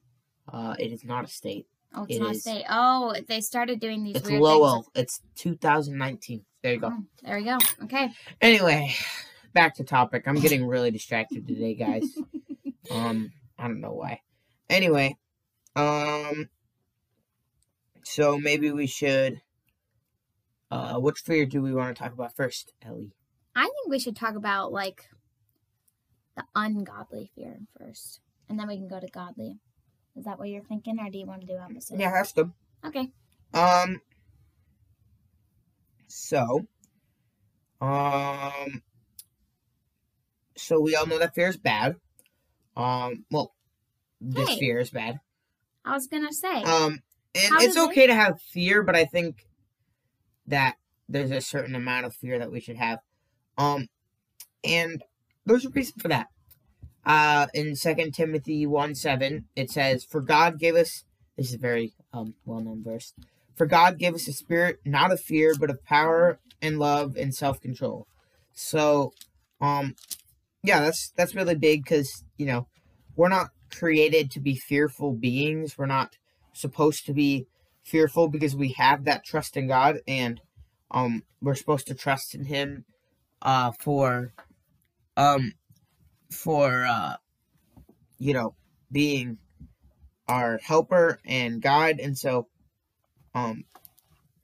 Uh, 0.51 0.75
it 0.79 0.91
is 0.91 1.03
not 1.03 1.25
a 1.25 1.27
state. 1.27 1.67
Oh, 1.95 2.03
it's 2.03 2.15
It 2.15 2.19
not 2.19 2.29
a 2.29 2.31
is- 2.31 2.41
state. 2.41 2.65
Oh, 2.69 3.13
they 3.27 3.41
started 3.41 3.79
doing 3.79 4.03
these 4.03 4.15
It's 4.15 4.27
weird 4.29 4.41
Lowell. 4.41 4.83
things. 4.83 4.91
It's 4.95 5.21
2019. 5.35 6.43
There 6.63 6.73
you 6.73 6.79
go. 6.79 6.89
Oh, 6.91 7.03
there 7.23 7.37
we 7.37 7.43
go. 7.43 7.57
Okay. 7.83 8.09
Anyway, 8.41 8.93
back 9.53 9.75
to 9.75 9.83
topic. 9.83 10.23
I'm 10.27 10.39
getting 10.39 10.65
really 10.65 10.91
distracted 10.91 11.47
today, 11.47 11.75
guys. 11.75 12.03
um, 12.91 13.31
I 13.57 13.67
don't 13.67 13.81
know 13.81 13.91
why. 13.93 14.21
Anyway, 14.69 15.17
um, 15.75 16.49
so 18.03 18.37
maybe 18.39 18.71
we 18.71 18.87
should. 18.87 19.41
Uh, 20.71 20.95
which 20.99 21.19
fear 21.19 21.45
do 21.45 21.61
we 21.61 21.73
want 21.73 21.95
to 21.95 22.01
talk 22.03 22.13
about 22.13 22.35
first, 22.35 22.73
Ellie? 22.81 23.13
I 23.55 23.63
think 23.63 23.89
we 23.89 23.99
should 23.99 24.15
talk 24.15 24.35
about 24.35 24.71
like 24.71 25.09
the 26.35 26.43
ungodly 26.55 27.29
fear 27.35 27.59
first, 27.77 28.19
and 28.49 28.57
then 28.59 28.67
we 28.67 28.77
can 28.77 28.87
go 28.87 28.99
to 28.99 29.07
godly. 29.07 29.59
Is 30.15 30.25
that 30.25 30.37
what 30.39 30.47
you're 30.49 30.63
thinking, 30.63 30.99
or 30.99 31.09
do 31.09 31.17
you 31.17 31.25
want 31.25 31.41
to 31.41 31.47
do 31.47 31.57
opposite? 31.57 31.99
Yeah, 31.99 32.11
that's 32.11 32.31
good. 32.33 32.51
Okay. 32.85 33.09
Um. 33.53 34.01
So. 36.07 36.67
Um. 37.81 38.83
So 40.55 40.79
we 40.79 40.95
all 40.95 41.07
know 41.07 41.19
that 41.19 41.33
fear 41.35 41.47
is 41.47 41.57
bad. 41.57 41.95
Um. 42.77 43.25
Well, 43.31 43.53
this 44.21 44.49
Hey. 44.49 44.59
fear 44.59 44.79
is 44.79 44.91
bad. 44.91 45.19
I 45.85 45.91
was 45.93 46.07
gonna 46.07 46.31
say. 46.31 46.61
Um, 46.63 47.01
and 47.35 47.49
How 47.51 47.57
it's 47.57 47.75
does 47.75 47.77
it- 47.77 47.89
okay 47.89 48.07
to 48.07 48.15
have 48.15 48.39
fear, 48.41 48.83
but 48.83 48.95
I 48.95 49.05
think 49.05 49.47
that 50.47 50.77
there's 51.09 51.31
a 51.31 51.41
certain 51.41 51.75
amount 51.75 52.05
of 52.05 52.15
fear 52.15 52.39
that 52.39 52.51
we 52.51 52.59
should 52.61 52.77
have. 52.77 52.99
Um, 53.57 53.87
and 54.63 55.03
there's 55.45 55.65
a 55.65 55.69
reason 55.69 55.99
for 55.99 56.07
that. 56.07 56.27
Uh, 57.05 57.47
in 57.53 57.75
Second 57.75 58.13
Timothy 58.13 58.65
one 58.65 58.95
seven, 58.95 59.45
it 59.55 59.69
says, 59.71 60.03
"For 60.03 60.21
God 60.21 60.59
gave 60.59 60.75
us." 60.75 61.03
This 61.37 61.49
is 61.49 61.55
a 61.55 61.59
very 61.59 61.93
um 62.13 62.35
well 62.45 62.61
known 62.61 62.83
verse. 62.83 63.13
For 63.55 63.65
God 63.65 63.99
gave 63.99 64.15
us 64.15 64.27
a 64.27 64.33
spirit 64.33 64.79
not 64.85 65.11
of 65.11 65.19
fear, 65.19 65.53
but 65.59 65.69
of 65.69 65.83
power 65.85 66.39
and 66.61 66.79
love 66.79 67.15
and 67.15 67.33
self 67.35 67.59
control. 67.61 68.07
So, 68.53 69.13
um, 69.61 69.95
yeah, 70.63 70.79
that's 70.81 71.11
that's 71.17 71.35
really 71.35 71.55
big 71.55 71.83
because 71.83 72.23
you 72.37 72.45
know 72.45 72.67
we're 73.15 73.29
not 73.29 73.49
created 73.71 74.31
to 74.31 74.39
be 74.39 74.55
fearful 74.55 75.13
beings. 75.13 75.77
We're 75.77 75.85
not 75.87 76.17
supposed 76.53 77.05
to 77.07 77.13
be 77.13 77.47
fearful 77.83 78.29
because 78.29 78.55
we 78.55 78.69
have 78.73 79.03
that 79.05 79.25
trust 79.25 79.57
in 79.57 79.67
God 79.67 79.99
and 80.07 80.39
um 80.91 81.23
we're 81.41 81.55
supposed 81.55 81.87
to 81.87 81.93
trust 81.93 82.33
in 82.33 82.45
him 82.45 82.85
uh 83.41 83.71
for 83.79 84.33
um 85.17 85.53
for 86.33 86.85
uh 86.85 87.15
you 88.17 88.33
know 88.33 88.55
being 88.91 89.37
our 90.27 90.59
helper 90.63 91.19
and 91.25 91.61
guide. 91.61 91.99
And 91.99 92.17
so 92.17 92.47
um 93.33 93.65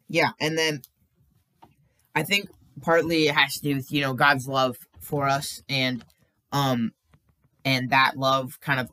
yeah. 0.07 0.31
And 0.39 0.57
then 0.57 0.81
I 2.15 2.23
think 2.23 2.49
partly 2.81 3.27
it 3.27 3.35
has 3.35 3.55
to 3.55 3.61
do 3.61 3.75
with 3.75 3.91
you 3.91 4.01
know 4.01 4.13
God's 4.13 4.47
love 4.47 4.77
for 4.99 5.27
us. 5.27 5.61
And 5.69 6.03
um 6.51 6.93
and 7.65 7.89
that 7.89 8.17
love 8.17 8.59
kind 8.61 8.79
of 8.79 8.89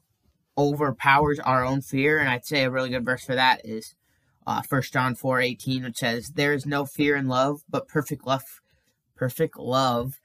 overpowers 0.58 1.38
our 1.40 1.64
own 1.64 1.82
fear. 1.82 2.18
And 2.18 2.28
I'd 2.28 2.46
say 2.46 2.64
a 2.64 2.70
really 2.70 2.90
good 2.90 3.04
verse 3.04 3.24
for 3.24 3.34
that 3.34 3.62
is 3.64 3.94
uh 4.46 4.62
first 4.62 4.92
John 4.92 5.14
4 5.14 5.40
18 5.40 5.84
which 5.84 5.96
says 5.96 6.30
there 6.34 6.52
is 6.52 6.66
no 6.66 6.84
fear 6.84 7.16
in 7.16 7.28
love 7.28 7.62
but 7.68 7.88
perfect 7.88 8.26
love 8.26 8.60
perfect 9.16 9.58
love 9.58 10.20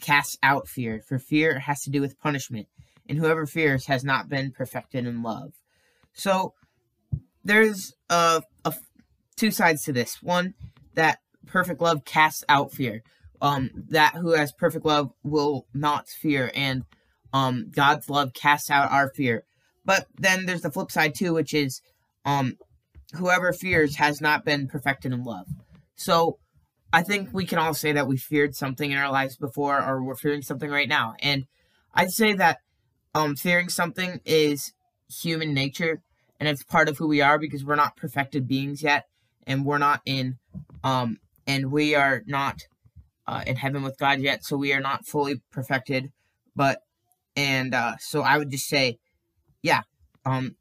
casts 0.00 0.38
out 0.42 0.68
fear 0.68 1.00
for 1.06 1.18
fear 1.18 1.58
has 1.58 1.82
to 1.82 1.90
do 1.90 2.00
with 2.00 2.18
punishment 2.20 2.68
and 3.08 3.18
whoever 3.18 3.46
fears 3.46 3.86
has 3.86 4.04
not 4.04 4.28
been 4.28 4.52
perfected 4.52 5.06
in 5.06 5.22
love. 5.22 5.52
So 6.12 6.54
there's 7.44 7.94
a 8.08 8.42
two 9.36 9.50
sides 9.50 9.84
to 9.84 9.92
this. 9.92 10.22
One 10.22 10.54
that 10.94 11.18
perfect 11.46 11.80
love 11.80 12.04
casts 12.04 12.44
out 12.48 12.72
fear. 12.72 13.02
Um 13.40 13.70
that 13.88 14.14
who 14.14 14.32
has 14.32 14.52
perfect 14.52 14.86
love 14.86 15.12
will 15.22 15.66
not 15.74 16.08
fear 16.08 16.50
and 16.54 16.84
um 17.32 17.66
god's 17.70 18.08
love 18.08 18.32
casts 18.34 18.70
out 18.70 18.90
our 18.90 19.10
fear. 19.10 19.44
But 19.84 20.06
then 20.16 20.46
there's 20.46 20.62
the 20.62 20.70
flip 20.70 20.90
side 20.90 21.14
too 21.14 21.34
which 21.34 21.52
is 21.52 21.82
um 22.24 22.56
whoever 23.14 23.52
fears 23.52 23.96
has 23.96 24.20
not 24.20 24.44
been 24.44 24.68
perfected 24.68 25.12
in 25.12 25.24
love. 25.24 25.46
So 25.96 26.38
i 26.92 27.02
think 27.02 27.28
we 27.32 27.46
can 27.46 27.58
all 27.58 27.74
say 27.74 27.92
that 27.92 28.06
we 28.06 28.16
feared 28.16 28.54
something 28.54 28.90
in 28.90 28.98
our 28.98 29.10
lives 29.10 29.36
before 29.36 29.82
or 29.82 30.02
we're 30.02 30.14
fearing 30.14 30.42
something 30.42 30.70
right 30.70 30.88
now 30.88 31.14
and 31.20 31.46
i'd 31.94 32.10
say 32.10 32.32
that 32.32 32.58
um 33.14 33.36
fearing 33.36 33.68
something 33.68 34.20
is 34.24 34.72
human 35.08 35.54
nature 35.54 36.02
and 36.38 36.48
it's 36.48 36.62
part 36.62 36.88
of 36.88 36.98
who 36.98 37.06
we 37.06 37.20
are 37.20 37.38
because 37.38 37.64
we're 37.64 37.76
not 37.76 37.96
perfected 37.96 38.46
beings 38.46 38.82
yet 38.82 39.06
and 39.46 39.64
we're 39.64 39.78
not 39.78 40.00
in 40.04 40.38
um 40.84 41.18
and 41.46 41.70
we 41.70 41.94
are 41.94 42.22
not 42.26 42.62
uh, 43.26 43.42
in 43.46 43.56
heaven 43.56 43.82
with 43.82 43.98
God 43.98 44.20
yet, 44.20 44.44
so 44.44 44.56
we 44.56 44.72
are 44.72 44.80
not 44.80 45.06
fully 45.06 45.40
perfected. 45.50 46.12
But 46.54 46.80
and 47.34 47.74
uh, 47.74 47.96
so 47.98 48.22
I 48.22 48.38
would 48.38 48.50
just 48.50 48.66
say, 48.66 48.98
yeah, 49.62 49.82
um, 50.24 50.56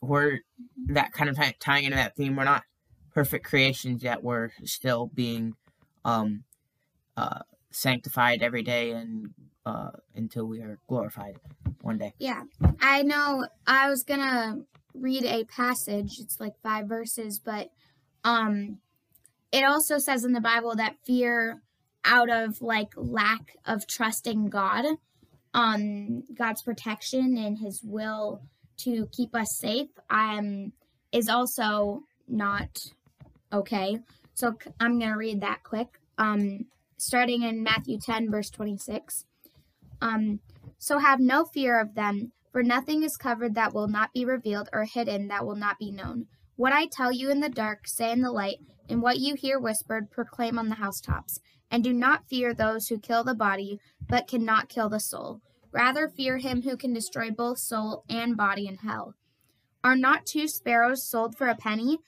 we're 0.00 0.40
that 0.86 1.12
kind 1.12 1.30
of 1.30 1.38
tying 1.58 1.84
into 1.84 1.96
that 1.96 2.16
theme. 2.16 2.36
We're 2.36 2.44
not 2.44 2.64
perfect 3.14 3.46
creations 3.46 4.02
yet. 4.02 4.22
We're 4.22 4.50
still 4.64 5.06
being 5.06 5.54
um, 6.04 6.44
uh, 7.16 7.40
sanctified 7.70 8.42
every 8.42 8.62
day 8.62 8.90
and 8.90 9.30
uh, 9.64 9.90
until 10.14 10.44
we 10.44 10.60
are 10.60 10.78
glorified 10.88 11.36
one 11.80 11.98
day. 11.98 12.12
Yeah, 12.18 12.42
I 12.80 13.02
know. 13.02 13.46
I 13.66 13.88
was 13.88 14.02
gonna 14.02 14.58
read 14.92 15.24
a 15.24 15.44
passage. 15.44 16.18
It's 16.18 16.40
like 16.40 16.54
five 16.62 16.86
verses, 16.86 17.38
but 17.38 17.70
um, 18.24 18.78
it 19.52 19.64
also 19.64 19.98
says 19.98 20.24
in 20.24 20.32
the 20.32 20.40
Bible 20.40 20.74
that 20.76 20.96
fear 21.06 21.62
out 22.04 22.30
of 22.30 22.60
like 22.60 22.92
lack 22.96 23.56
of 23.64 23.86
trusting 23.86 24.50
God, 24.50 24.84
um, 25.54 26.24
God's 26.34 26.62
protection 26.62 27.38
and 27.38 27.58
His 27.58 27.82
will 27.82 28.42
to 28.78 29.08
keep 29.12 29.34
us 29.34 29.56
safe, 29.56 29.88
um, 30.10 30.72
is 31.12 31.28
also 31.28 32.02
not 32.28 32.90
okay. 33.54 33.98
So 34.34 34.54
I'm 34.80 34.98
gonna 34.98 35.16
read 35.16 35.40
that 35.40 35.62
quick. 35.62 36.00
Um, 36.18 36.66
starting 36.96 37.42
in 37.42 37.62
Matthew 37.62 37.98
10, 37.98 38.30
verse 38.30 38.50
26. 38.50 39.24
Um, 40.00 40.40
so 40.78 40.98
have 40.98 41.20
no 41.20 41.44
fear 41.44 41.80
of 41.80 41.94
them, 41.94 42.32
for 42.52 42.62
nothing 42.62 43.02
is 43.02 43.16
covered 43.16 43.54
that 43.54 43.74
will 43.74 43.88
not 43.88 44.12
be 44.12 44.24
revealed, 44.24 44.68
or 44.72 44.84
hidden 44.84 45.28
that 45.28 45.46
will 45.46 45.56
not 45.56 45.78
be 45.78 45.90
known. 45.90 46.26
What 46.56 46.72
I 46.72 46.86
tell 46.86 47.10
you 47.10 47.30
in 47.30 47.40
the 47.40 47.48
dark, 47.48 47.86
say 47.86 48.12
in 48.12 48.20
the 48.20 48.30
light, 48.30 48.58
and 48.88 49.02
what 49.02 49.18
you 49.18 49.34
hear 49.34 49.58
whispered, 49.58 50.10
proclaim 50.10 50.58
on 50.58 50.68
the 50.68 50.76
housetops. 50.76 51.40
And 51.70 51.82
do 51.82 51.92
not 51.92 52.28
fear 52.28 52.54
those 52.54 52.88
who 52.88 52.98
kill 52.98 53.24
the 53.24 53.34
body, 53.34 53.80
but 54.08 54.28
cannot 54.28 54.68
kill 54.68 54.88
the 54.88 55.00
soul. 55.00 55.40
Rather 55.72 56.08
fear 56.08 56.38
him 56.38 56.62
who 56.62 56.76
can 56.76 56.92
destroy 56.92 57.30
both 57.30 57.58
soul 57.58 58.04
and 58.08 58.36
body 58.36 58.68
in 58.68 58.76
hell. 58.76 59.14
Are 59.82 59.96
not 59.96 60.24
two 60.24 60.46
sparrows 60.46 61.08
sold 61.08 61.36
for 61.36 61.48
a 61.48 61.56
penny? 61.56 61.98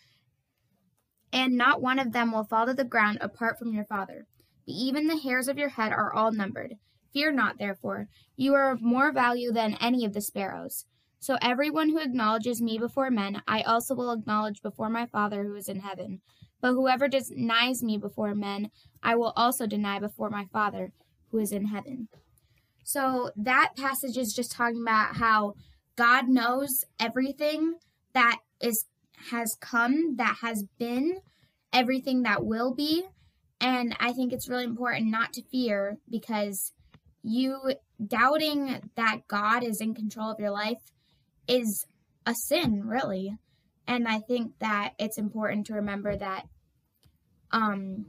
And 1.37 1.55
not 1.55 1.83
one 1.83 1.99
of 1.99 2.13
them 2.13 2.33
will 2.33 2.45
fall 2.45 2.65
to 2.65 2.73
the 2.73 2.83
ground 2.83 3.19
apart 3.21 3.59
from 3.59 3.75
your 3.75 3.85
Father. 3.85 4.27
But 4.65 4.73
even 4.73 5.07
the 5.07 5.19
hairs 5.19 5.49
of 5.49 5.59
your 5.59 5.69
head 5.69 5.93
are 5.93 6.11
all 6.11 6.33
numbered. 6.33 6.77
Fear 7.13 7.33
not, 7.33 7.59
therefore. 7.59 8.09
You 8.37 8.55
are 8.55 8.73
of 8.73 8.81
more 8.81 9.13
value 9.13 9.53
than 9.53 9.75
any 9.75 10.07
of 10.07 10.15
the 10.15 10.23
sparrows. 10.23 10.87
So 11.21 11.37
everyone 11.43 11.91
who 11.91 11.99
acknowledges 11.99 12.63
me 12.63 12.79
before 12.79 13.11
men, 13.11 13.43
I 13.47 13.61
also 13.61 13.95
will 13.95 14.13
acknowledge 14.13 14.63
before 14.63 14.89
my 14.89 15.05
Father 15.05 15.45
who 15.45 15.55
is 15.57 15.69
in 15.69 15.81
heaven. 15.81 16.23
But 16.63 16.73
whoever 16.73 17.07
denies 17.07 17.83
me 17.83 17.99
before 17.99 18.35
men, 18.35 18.71
I 19.03 19.15
will 19.15 19.35
also 19.37 19.67
deny 19.67 19.99
before 19.99 20.31
my 20.31 20.47
Father 20.51 20.93
who 21.31 21.39
is 21.39 21.53
in 21.53 21.67
heaven. 21.67 22.09
So 22.83 23.31
that 23.37 23.77
passage 23.77 24.17
is 24.17 24.33
just 24.33 24.53
talking 24.53 24.81
about 24.81 25.17
how 25.17 25.53
God 25.97 26.29
knows 26.29 26.83
everything 26.99 27.75
that 28.15 28.39
is 28.59 28.87
has 29.31 29.57
come, 29.61 30.17
that 30.17 30.39
has 30.43 30.65
been, 30.79 31.19
everything 31.73 32.23
that 32.23 32.45
will 32.45 32.75
be. 32.75 33.05
And 33.61 33.97
I 33.99 34.13
think 34.13 34.33
it's 34.33 34.49
really 34.49 34.65
important 34.65 35.11
not 35.11 35.33
to 35.35 35.43
fear 35.51 35.99
because 36.11 36.73
you 37.23 37.75
doubting 38.05 38.91
that 38.97 39.27
God 39.29 39.65
is 39.65 39.81
in 39.81 39.95
control 39.95 40.31
of 40.31 40.39
your 40.39 40.51
life 40.51 40.93
is 41.49 41.87
a 42.27 42.35
sin, 42.35 42.87
really. 42.87 43.37
And 43.89 44.07
I 44.07 44.21
think 44.21 44.53
that 44.61 44.95
it's 44.99 45.19
important 45.19 45.67
to 45.67 45.75
remember 45.75 46.17
that 46.17 46.47
um 47.53 48.07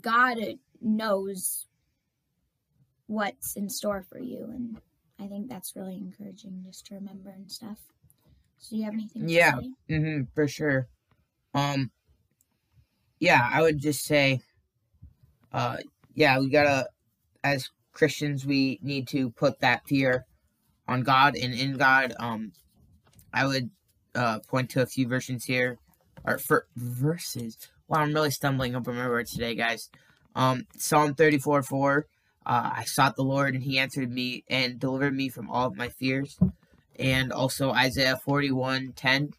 God 0.00 0.38
knows 0.80 1.66
what's 3.06 3.56
in 3.56 3.68
store 3.68 4.04
for 4.08 4.20
you 4.20 4.44
and 4.44 4.80
I 5.18 5.26
think 5.26 5.48
that's 5.48 5.76
really 5.76 5.96
encouraging 5.96 6.62
just 6.64 6.86
to 6.86 6.94
remember 6.94 7.30
and 7.30 7.50
stuff. 7.50 7.78
So 8.60 8.70
do 8.70 8.76
you 8.76 8.84
have 8.84 8.94
anything 8.94 9.28
yeah, 9.28 9.52
mm-hmm, 9.90 10.22
for 10.34 10.46
sure. 10.46 10.86
Um 11.54 11.90
yeah, 13.18 13.48
I 13.50 13.62
would 13.62 13.78
just 13.78 14.04
say 14.04 14.40
uh 15.52 15.78
yeah, 16.14 16.38
we 16.38 16.48
gotta 16.48 16.88
as 17.42 17.70
Christians 17.92 18.46
we 18.46 18.78
need 18.82 19.08
to 19.08 19.30
put 19.30 19.60
that 19.60 19.86
fear 19.86 20.26
on 20.86 21.02
God 21.02 21.36
and 21.36 21.54
in 21.54 21.76
God. 21.76 22.14
Um 22.18 22.52
I 23.32 23.46
would 23.46 23.70
uh 24.14 24.40
point 24.40 24.70
to 24.70 24.82
a 24.82 24.86
few 24.86 25.08
versions 25.08 25.44
here 25.44 25.78
or 26.24 26.38
for 26.38 26.66
verses. 26.76 27.56
Wow, 27.88 28.00
I'm 28.00 28.14
really 28.14 28.30
stumbling 28.30 28.76
over 28.76 28.92
my 28.92 29.08
words 29.08 29.32
today, 29.32 29.54
guys. 29.54 29.90
Um, 30.34 30.66
Psalm 30.76 31.14
34 31.14 31.62
4. 31.62 32.06
Uh, 32.46 32.70
I 32.76 32.84
sought 32.84 33.16
the 33.16 33.22
Lord, 33.22 33.54
and 33.54 33.62
he 33.62 33.78
answered 33.78 34.10
me 34.10 34.44
and 34.48 34.78
delivered 34.78 35.14
me 35.14 35.28
from 35.28 35.50
all 35.50 35.66
of 35.66 35.76
my 35.76 35.88
fears. 35.88 36.38
And 37.00 37.32
also 37.32 37.70
Isaiah 37.70 38.16
41 38.16 38.92
10. 38.94 39.32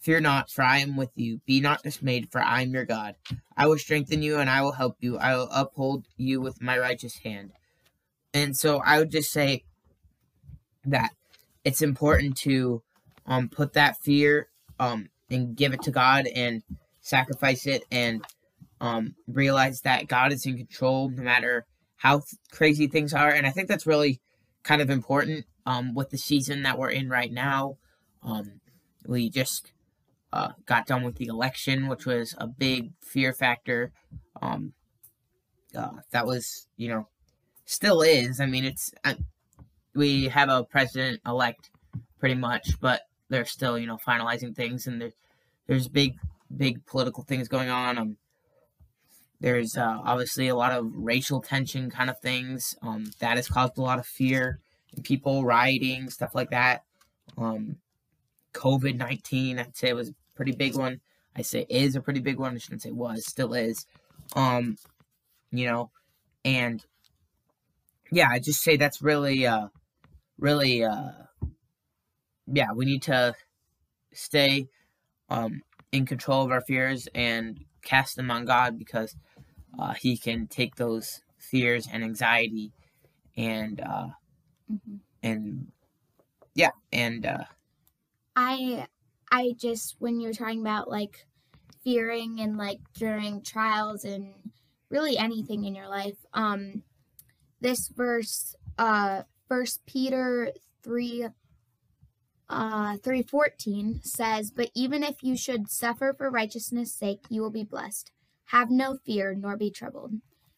Fear 0.00 0.20
not, 0.20 0.50
for 0.50 0.62
I 0.62 0.78
am 0.78 0.96
with 0.96 1.12
you. 1.14 1.40
Be 1.46 1.60
not 1.60 1.82
dismayed, 1.82 2.30
for 2.30 2.42
I 2.42 2.60
am 2.60 2.74
your 2.74 2.84
God. 2.84 3.14
I 3.56 3.66
will 3.66 3.78
strengthen 3.78 4.22
you 4.22 4.38
and 4.38 4.50
I 4.50 4.60
will 4.60 4.72
help 4.72 4.96
you. 5.00 5.16
I 5.16 5.34
will 5.34 5.48
uphold 5.50 6.04
you 6.18 6.42
with 6.42 6.60
my 6.60 6.78
righteous 6.78 7.18
hand. 7.18 7.52
And 8.34 8.54
so 8.54 8.82
I 8.84 8.98
would 8.98 9.10
just 9.10 9.32
say 9.32 9.64
that 10.84 11.12
it's 11.64 11.80
important 11.80 12.36
to 12.38 12.82
um, 13.26 13.48
put 13.48 13.72
that 13.72 13.96
fear 13.96 14.48
um, 14.78 15.08
and 15.30 15.56
give 15.56 15.72
it 15.72 15.82
to 15.82 15.90
God 15.90 16.26
and 16.26 16.62
sacrifice 17.00 17.66
it 17.66 17.84
and 17.90 18.22
um, 18.80 19.14
realize 19.26 19.80
that 19.82 20.08
God 20.08 20.32
is 20.32 20.44
in 20.44 20.58
control 20.58 21.08
no 21.08 21.22
matter 21.22 21.64
how 21.96 22.18
th- 22.18 22.40
crazy 22.50 22.88
things 22.88 23.14
are. 23.14 23.30
And 23.30 23.46
I 23.46 23.50
think 23.50 23.68
that's 23.68 23.86
really 23.86 24.20
kind 24.62 24.82
of 24.82 24.90
important 24.90 25.46
um, 25.66 25.94
with 25.94 26.10
the 26.10 26.18
season 26.18 26.62
that 26.62 26.78
we're 26.78 26.90
in 26.90 27.08
right 27.08 27.32
now. 27.32 27.76
Um, 28.22 28.60
we 29.06 29.28
just 29.30 29.72
uh, 30.32 30.52
got 30.66 30.86
done 30.86 31.02
with 31.02 31.16
the 31.16 31.26
election, 31.26 31.88
which 31.88 32.06
was 32.06 32.34
a 32.38 32.46
big 32.46 32.92
fear 33.00 33.32
factor. 33.32 33.92
Um, 34.40 34.72
uh, 35.76 36.00
that 36.10 36.26
was, 36.26 36.66
you 36.76 36.88
know, 36.88 37.08
still 37.64 38.02
is. 38.02 38.40
I 38.40 38.46
mean, 38.46 38.64
it's 38.64 38.92
uh, 39.04 39.14
we 39.94 40.28
have 40.28 40.48
a 40.48 40.64
president 40.64 41.20
elect 41.26 41.70
pretty 42.18 42.34
much, 42.34 42.80
but 42.80 43.02
they're 43.28 43.44
still, 43.44 43.78
you 43.78 43.86
know, 43.86 43.98
finalizing 44.06 44.54
things, 44.54 44.86
and 44.86 45.00
there's 45.00 45.14
there's 45.66 45.88
big 45.88 46.14
big 46.54 46.84
political 46.86 47.24
things 47.24 47.48
going 47.48 47.70
on. 47.70 47.98
Um, 47.98 48.16
there's 49.40 49.76
uh, 49.76 49.98
obviously 50.04 50.48
a 50.48 50.54
lot 50.56 50.72
of 50.72 50.90
racial 50.94 51.40
tension 51.40 51.90
kind 51.90 52.08
of 52.08 52.18
things. 52.20 52.74
Um, 52.82 53.10
that 53.20 53.36
has 53.36 53.48
caused 53.48 53.78
a 53.78 53.82
lot 53.82 53.98
of 53.98 54.06
fear 54.06 54.60
people 55.02 55.44
rioting, 55.44 56.10
stuff 56.10 56.34
like 56.34 56.50
that. 56.50 56.84
Um, 57.36 57.76
COVID 58.52 58.96
nineteen, 58.96 59.58
I'd 59.58 59.76
say 59.76 59.92
was 59.92 60.10
a 60.10 60.14
pretty 60.36 60.52
big 60.52 60.76
one. 60.76 61.00
I 61.36 61.42
say 61.42 61.66
is 61.68 61.96
a 61.96 62.00
pretty 62.00 62.20
big 62.20 62.38
one. 62.38 62.54
I 62.54 62.58
shouldn't 62.58 62.82
say 62.82 62.90
was, 62.90 63.26
still 63.26 63.54
is. 63.54 63.86
Um, 64.36 64.76
you 65.50 65.66
know, 65.66 65.90
and 66.44 66.84
yeah, 68.12 68.28
I 68.30 68.38
just 68.38 68.62
say 68.62 68.76
that's 68.76 69.02
really, 69.02 69.46
uh, 69.46 69.68
really, 70.38 70.84
uh, 70.84 71.10
yeah, 72.46 72.72
we 72.74 72.84
need 72.84 73.02
to 73.02 73.34
stay 74.12 74.68
um, 75.28 75.62
in 75.90 76.06
control 76.06 76.44
of 76.44 76.52
our 76.52 76.60
fears 76.60 77.08
and 77.14 77.64
cast 77.82 78.16
them 78.16 78.30
on 78.30 78.44
God 78.44 78.78
because 78.78 79.16
uh, 79.78 79.94
He 79.94 80.16
can 80.16 80.46
take 80.46 80.76
those 80.76 81.22
fears 81.38 81.88
and 81.92 82.04
anxiety 82.04 82.72
and 83.36 83.80
uh, 83.80 84.08
Mhm. 84.70 85.00
and 85.22 85.72
yeah 86.54 86.70
and 86.92 87.26
uh, 87.26 87.44
I 88.36 88.86
I 89.30 89.54
just 89.56 89.96
when 89.98 90.20
you're 90.20 90.32
talking 90.32 90.60
about 90.60 90.88
like 90.88 91.26
fearing 91.82 92.40
and 92.40 92.56
like 92.56 92.80
during 92.94 93.42
trials 93.42 94.04
and 94.04 94.34
really 94.90 95.18
anything 95.18 95.64
in 95.64 95.74
your 95.74 95.88
life, 95.88 96.16
um 96.32 96.82
this 97.60 97.88
verse 97.88 98.54
uh 98.78 99.22
first 99.48 99.84
Peter 99.86 100.52
three 100.82 101.26
uh 102.48 102.96
314 102.98 104.00
says, 104.02 104.50
But 104.50 104.70
even 104.74 105.02
if 105.02 105.22
you 105.22 105.36
should 105.36 105.70
suffer 105.70 106.14
for 106.16 106.30
righteousness' 106.30 106.92
sake, 106.92 107.20
you 107.28 107.40
will 107.42 107.50
be 107.50 107.64
blessed. 107.64 108.10
Have 108.46 108.70
no 108.70 108.96
fear 108.96 109.34
nor 109.34 109.56
be 109.56 109.70
troubled. 109.70 110.12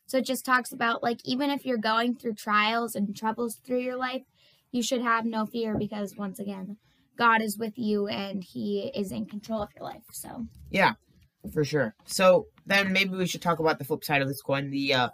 So 0.06 0.18
it 0.18 0.24
just 0.24 0.44
talks 0.44 0.72
about 0.72 1.02
like 1.02 1.20
even 1.24 1.50
if 1.50 1.66
you're 1.66 1.78
going 1.78 2.14
through 2.14 2.34
trials 2.34 2.94
and 2.94 3.14
troubles 3.16 3.56
through 3.56 3.80
your 3.80 3.96
life, 3.96 4.22
you 4.70 4.82
should 4.82 5.02
have 5.02 5.24
no 5.24 5.46
fear 5.46 5.76
because 5.76 6.16
once 6.16 6.38
again, 6.38 6.76
God 7.16 7.42
is 7.42 7.58
with 7.58 7.78
you 7.78 8.06
and 8.06 8.44
He 8.44 8.90
is 8.94 9.10
in 9.10 9.26
control 9.26 9.62
of 9.62 9.70
your 9.74 9.84
life. 9.84 10.04
So 10.12 10.46
yeah 10.70 10.94
for 11.52 11.64
sure. 11.64 11.94
So 12.04 12.46
then 12.66 12.92
maybe 12.92 13.16
we 13.16 13.26
should 13.26 13.42
talk 13.42 13.58
about 13.58 13.78
the 13.78 13.84
flip 13.84 14.04
side 14.04 14.22
of 14.22 14.28
this 14.28 14.42
coin 14.42 14.70
the 14.70 14.94
uh, 14.94 15.08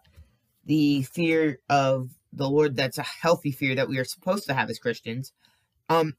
the 0.64 1.02
fear 1.02 1.58
of 1.68 2.10
the 2.32 2.48
Lord 2.48 2.76
that's 2.76 2.98
a 2.98 3.02
healthy 3.02 3.52
fear 3.52 3.74
that 3.74 3.88
we 3.88 3.98
are 3.98 4.04
supposed 4.04 4.46
to 4.46 4.54
have 4.54 4.70
as 4.70 4.78
Christians. 4.78 5.32
Um, 5.88 6.14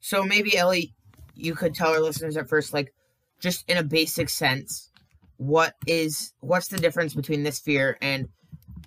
so 0.00 0.22
maybe 0.22 0.56
Ellie, 0.56 0.94
you 1.34 1.54
could 1.54 1.74
tell 1.74 1.90
our 1.90 2.00
listeners 2.00 2.36
at 2.36 2.48
first, 2.48 2.72
like, 2.72 2.92
just 3.40 3.68
in 3.68 3.76
a 3.76 3.82
basic 3.82 4.28
sense, 4.28 4.90
what 5.38 5.74
is 5.86 6.32
what's 6.40 6.68
the 6.68 6.78
difference 6.78 7.14
between 7.14 7.42
this 7.42 7.58
fear 7.58 7.98
and 8.00 8.28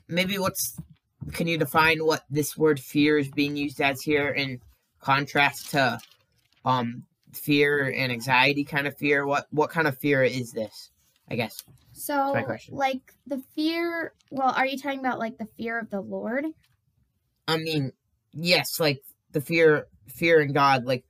maybe 0.07 0.37
what's 0.37 0.77
can 1.33 1.47
you 1.47 1.57
define 1.57 1.99
what 1.99 2.23
this 2.29 2.57
word 2.57 2.79
fear 2.79 3.17
is 3.17 3.29
being 3.29 3.55
used 3.55 3.81
as 3.81 4.01
here 4.01 4.29
in 4.29 4.59
contrast 4.99 5.69
to 5.71 5.99
um 6.65 7.03
fear 7.33 7.93
and 7.95 8.11
anxiety 8.11 8.63
kind 8.63 8.87
of 8.87 8.97
fear? 8.97 9.25
What 9.25 9.47
what 9.51 9.69
kind 9.69 9.87
of 9.87 9.97
fear 9.97 10.23
is 10.23 10.51
this? 10.51 10.89
I 11.29 11.35
guess. 11.35 11.63
so 11.93 12.47
like 12.71 13.13
the 13.27 13.43
fear 13.55 14.13
well, 14.31 14.53
are 14.55 14.65
you 14.65 14.77
talking 14.77 14.99
about 14.99 15.19
like 15.19 15.37
the 15.37 15.47
fear 15.57 15.77
of 15.79 15.89
the 15.89 16.01
Lord? 16.01 16.45
I 17.47 17.57
mean, 17.57 17.91
yes, 18.33 18.79
like 18.79 19.01
the 19.31 19.41
fear 19.41 19.87
fear 20.07 20.41
in 20.41 20.53
God, 20.53 20.85
like 20.85 21.03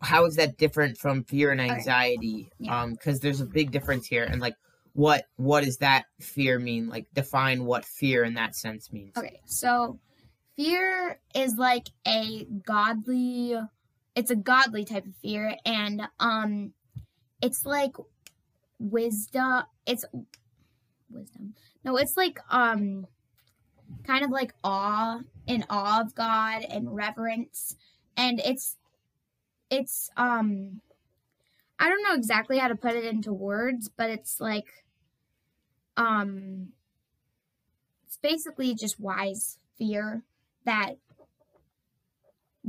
how 0.00 0.26
is 0.26 0.36
that 0.36 0.58
different 0.58 0.98
from 0.98 1.24
fear 1.24 1.50
and 1.50 1.60
Okay. 1.60 1.72
anxiety? 1.72 2.48
Yeah. 2.58 2.82
Um, 2.82 2.92
because 2.92 3.20
there's 3.20 3.40
a 3.40 3.46
big 3.46 3.70
difference 3.70 4.06
here, 4.06 4.24
and 4.24 4.40
like 4.40 4.54
what 4.96 5.26
what 5.36 5.62
does 5.62 5.76
that 5.78 6.06
fear 6.20 6.58
mean? 6.58 6.88
Like 6.88 7.06
define 7.12 7.66
what 7.66 7.84
fear 7.84 8.24
in 8.24 8.34
that 8.34 8.56
sense 8.56 8.90
means. 8.90 9.14
Okay, 9.16 9.40
so 9.44 9.98
fear 10.56 11.20
is 11.34 11.56
like 11.56 11.88
a 12.08 12.46
godly 12.64 13.60
it's 14.14 14.30
a 14.30 14.36
godly 14.36 14.86
type 14.86 15.04
of 15.04 15.14
fear 15.16 15.54
and 15.66 16.08
um 16.18 16.72
it's 17.42 17.66
like 17.66 17.92
wisdom 18.78 19.64
it's 19.84 20.06
wisdom. 21.10 21.54
No, 21.84 21.98
it's 21.98 22.16
like 22.16 22.38
um 22.50 23.06
kind 24.04 24.24
of 24.24 24.30
like 24.30 24.54
awe 24.64 25.20
in 25.46 25.66
awe 25.68 26.00
of 26.00 26.14
God 26.14 26.64
and 26.70 26.94
reverence 26.96 27.76
and 28.16 28.40
it's 28.42 28.76
it's 29.68 30.08
um 30.16 30.80
I 31.78 31.90
don't 31.90 32.02
know 32.02 32.14
exactly 32.14 32.56
how 32.56 32.68
to 32.68 32.76
put 32.76 32.94
it 32.94 33.04
into 33.04 33.34
words, 33.34 33.90
but 33.94 34.08
it's 34.08 34.40
like 34.40 34.85
um 35.96 36.68
it's 38.06 38.16
basically 38.18 38.74
just 38.74 38.98
wise 39.00 39.58
fear 39.78 40.22
that 40.64 40.94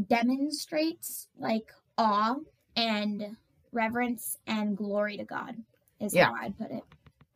demonstrates 0.07 1.27
like 1.37 1.71
awe 1.97 2.35
and 2.75 3.35
reverence 3.71 4.37
and 4.45 4.77
glory 4.77 5.17
to 5.17 5.23
God 5.23 5.55
is 5.99 6.13
Yeah. 6.13 6.25
how 6.27 6.35
I'd 6.35 6.57
put 6.57 6.71
it. 6.71 6.83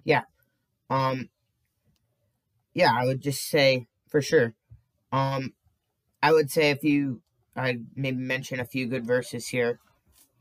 Yeah. 0.04 0.24
Um, 0.90 1.30
yeah, 2.74 2.92
I 2.94 3.06
would 3.06 3.22
just 3.22 3.48
say 3.48 3.88
for 4.10 4.22
sure. 4.22 4.54
Um, 5.12 5.54
I 6.22 6.32
would 6.32 6.52
say 6.52 6.70
if 6.70 6.84
you, 6.84 7.22
I 7.56 7.80
maybe 7.96 8.18
mention 8.18 8.60
a 8.60 8.66
few 8.66 8.88
good 8.88 9.06
verses 9.06 9.48
here. 9.48 9.80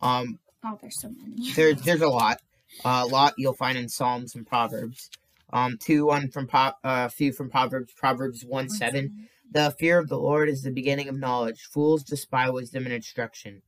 Um, 0.02 0.38
Oh, 0.62 0.78
there's 0.80 1.00
so 1.00 1.08
many. 1.08 1.52
there's 1.54 1.80
there's 1.84 2.02
a 2.02 2.08
lot, 2.08 2.40
uh, 2.84 3.02
a 3.04 3.06
lot 3.06 3.34
you'll 3.38 3.54
find 3.54 3.78
in 3.78 3.88
Psalms 3.88 4.34
and 4.34 4.46
Proverbs. 4.46 5.10
Um, 5.52 5.78
two 5.78 6.06
one 6.06 6.30
from 6.30 6.48
uh, 6.52 6.72
a 6.84 7.08
few 7.08 7.32
from 7.32 7.50
Proverbs. 7.50 7.92
Proverbs 7.92 8.44
one 8.46 8.68
seven. 8.68 9.28
The 9.50 9.74
fear 9.78 9.98
of 9.98 10.08
the 10.08 10.18
Lord 10.18 10.48
is 10.48 10.62
the 10.62 10.70
beginning 10.70 11.08
of 11.08 11.18
knowledge. 11.18 11.62
Fools 11.62 12.04
despise 12.04 12.52
wisdom 12.52 12.84
and 12.84 12.92
instruction. 12.94 13.62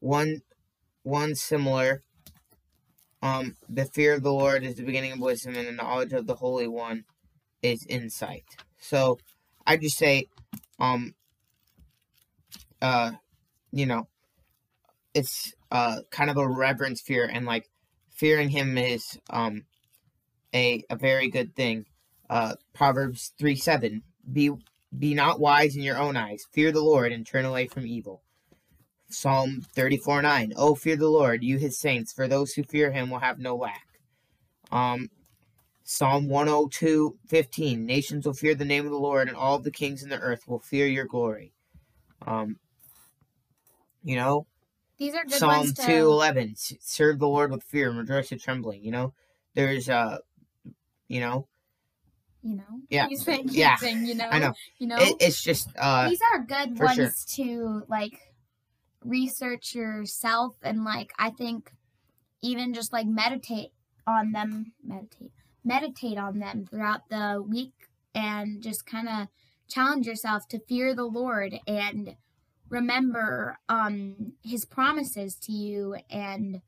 One, 0.00 0.42
one 1.02 1.34
similar. 1.34 2.02
Um, 3.22 3.56
the 3.68 3.86
fear 3.86 4.12
of 4.14 4.22
the 4.22 4.32
Lord 4.32 4.62
is 4.62 4.74
the 4.74 4.84
beginning 4.84 5.12
of 5.12 5.20
wisdom, 5.20 5.56
and 5.56 5.66
the 5.66 5.72
knowledge 5.72 6.12
of 6.12 6.26
the 6.26 6.34
Holy 6.34 6.68
One 6.68 7.04
is 7.62 7.86
insight. 7.88 8.44
So, 8.78 9.18
I 9.66 9.78
just 9.78 9.96
say, 9.96 10.26
um, 10.78 11.14
uh, 12.82 13.12
you 13.72 13.86
know, 13.86 14.08
it's 15.14 15.54
uh 15.70 16.00
kind 16.10 16.28
of 16.28 16.36
a 16.36 16.46
reverence 16.46 17.00
fear, 17.00 17.24
and 17.24 17.46
like 17.46 17.70
fearing 18.10 18.50
Him 18.50 18.76
is 18.76 19.18
um 19.30 19.64
a 20.54 20.84
a 20.90 20.96
very 20.96 21.28
good 21.28 21.54
thing. 21.54 21.86
Uh, 22.28 22.54
Proverbs 22.74 23.32
three 23.38 23.56
seven. 23.56 24.02
Be 24.30 24.50
be 24.96 25.14
not 25.14 25.40
wise 25.40 25.76
in 25.76 25.82
your 25.82 25.98
own 25.98 26.16
eyes. 26.16 26.46
Fear 26.52 26.72
the 26.72 26.80
Lord 26.80 27.12
and 27.12 27.26
turn 27.26 27.44
away 27.44 27.66
from 27.66 27.86
evil. 27.86 28.22
Psalm 29.08 29.62
34 29.74 30.22
9. 30.22 30.52
Oh, 30.56 30.74
fear 30.74 30.96
the 30.96 31.08
Lord, 31.08 31.44
you 31.44 31.58
his 31.58 31.78
saints, 31.78 32.12
for 32.12 32.26
those 32.26 32.54
who 32.54 32.62
fear 32.64 32.90
him 32.90 33.10
will 33.10 33.20
have 33.20 33.38
no 33.38 33.54
lack. 33.56 33.86
Um, 34.72 35.10
Psalm 35.84 36.28
102 36.28 37.16
15. 37.28 37.86
Nations 37.86 38.26
will 38.26 38.34
fear 38.34 38.54
the 38.54 38.64
name 38.64 38.84
of 38.84 38.90
the 38.90 38.98
Lord, 38.98 39.28
and 39.28 39.36
all 39.36 39.58
the 39.58 39.70
kings 39.70 40.02
in 40.02 40.08
the 40.08 40.18
earth 40.18 40.48
will 40.48 40.58
fear 40.58 40.86
your 40.86 41.04
glory. 41.04 41.52
Um, 42.26 42.58
you 44.02 44.16
know, 44.16 44.46
These 44.98 45.14
are 45.14 45.24
good 45.24 45.34
Psalm 45.38 45.58
ones 45.58 45.74
to 45.74 45.86
2 45.86 45.92
11. 45.92 46.54
Serve 46.56 47.18
the 47.20 47.28
Lord 47.28 47.52
with 47.52 47.62
fear 47.62 47.88
and 47.88 47.98
rejoice 47.98 48.30
with 48.30 48.42
trembling. 48.42 48.82
You 48.82 48.90
know, 48.90 49.14
there's, 49.54 49.88
uh, 49.88 50.18
you 51.08 51.20
know, 51.20 51.46
you 52.42 52.56
know. 52.56 52.80
Yeah. 52.88 53.08
You 53.08 53.16
saying, 53.16 53.48
Yeah. 53.50 53.76
saying, 53.76 54.06
you 54.06 54.14
know. 54.14 54.28
I 54.30 54.38
know. 54.38 54.52
You 54.78 54.86
know. 54.88 54.96
it, 54.98 55.16
it's 55.20 55.42
just, 55.42 55.68
uh, 55.78 56.08
These 56.08 56.20
are 56.32 56.44
good 56.44 56.78
ones 56.78 57.26
sure. 57.28 57.46
to 57.46 57.82
like 57.88 58.20
research 59.06 59.74
yourself 59.74 60.56
and 60.62 60.84
like 60.84 61.12
I 61.18 61.30
think 61.30 61.72
even 62.42 62.74
just 62.74 62.92
like 62.92 63.06
meditate 63.06 63.70
on 64.06 64.32
them 64.32 64.72
meditate 64.84 65.30
meditate 65.64 66.18
on 66.18 66.38
them 66.38 66.66
throughout 66.68 67.08
the 67.08 67.42
week 67.46 67.72
and 68.14 68.62
just 68.62 68.86
kind 68.86 69.08
of 69.08 69.28
challenge 69.68 70.06
yourself 70.06 70.48
to 70.48 70.58
fear 70.58 70.94
the 70.94 71.04
Lord 71.04 71.54
and 71.66 72.16
remember 72.68 73.58
um 73.68 74.32
his 74.42 74.64
promises 74.64 75.36
to 75.36 75.52
you 75.52 75.96
and 76.10 76.62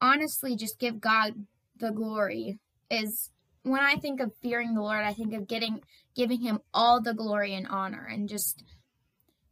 honestly 0.00 0.56
just 0.56 0.78
give 0.78 1.00
God 1.00 1.46
the 1.76 1.90
glory 1.90 2.58
is 2.92 3.30
when 3.62 3.80
I 3.80 3.96
think 3.96 4.20
of 4.20 4.34
fearing 4.42 4.74
the 4.74 4.82
Lord 4.82 5.04
I 5.04 5.12
think 5.12 5.34
of 5.34 5.48
getting 5.48 5.80
giving 6.14 6.40
him 6.40 6.60
all 6.74 7.00
the 7.00 7.14
glory 7.14 7.54
and 7.54 7.66
honor 7.66 8.06
and 8.10 8.28
just 8.28 8.62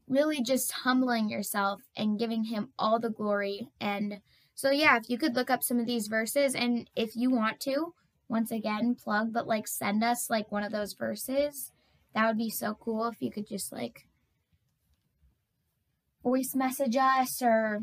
really 0.09 0.43
just 0.43 0.73
humbling 0.73 1.31
yourself 1.31 1.81
and 1.97 2.19
giving 2.19 2.45
him 2.45 2.71
all 2.79 2.99
the 2.99 3.11
glory. 3.11 3.69
And 3.81 4.21
so 4.55 4.71
yeah 4.71 4.97
if 4.97 5.09
you 5.09 5.17
could 5.17 5.35
look 5.35 5.51
up 5.51 5.63
some 5.63 5.79
of 5.79 5.87
these 5.87 6.09
verses 6.09 6.55
and 6.55 6.89
if 6.95 7.17
you 7.17 7.31
want 7.31 7.61
to 7.61 7.95
once 8.29 8.53
again 8.53 8.95
plug 8.95 9.33
but 9.33 9.47
like 9.47 9.67
send 9.67 10.05
us 10.05 10.29
like 10.29 10.53
one 10.53 10.63
of 10.63 10.71
those 10.71 10.93
verses 10.93 11.73
that 12.15 12.27
would 12.27 12.39
be 12.39 12.51
so 12.51 12.75
cool 12.75 13.07
if 13.07 13.21
you 13.21 13.31
could 13.31 13.49
just 13.49 13.73
like 13.73 14.07
voice 16.23 16.55
message 16.55 16.97
us 16.97 17.41
or 17.43 17.81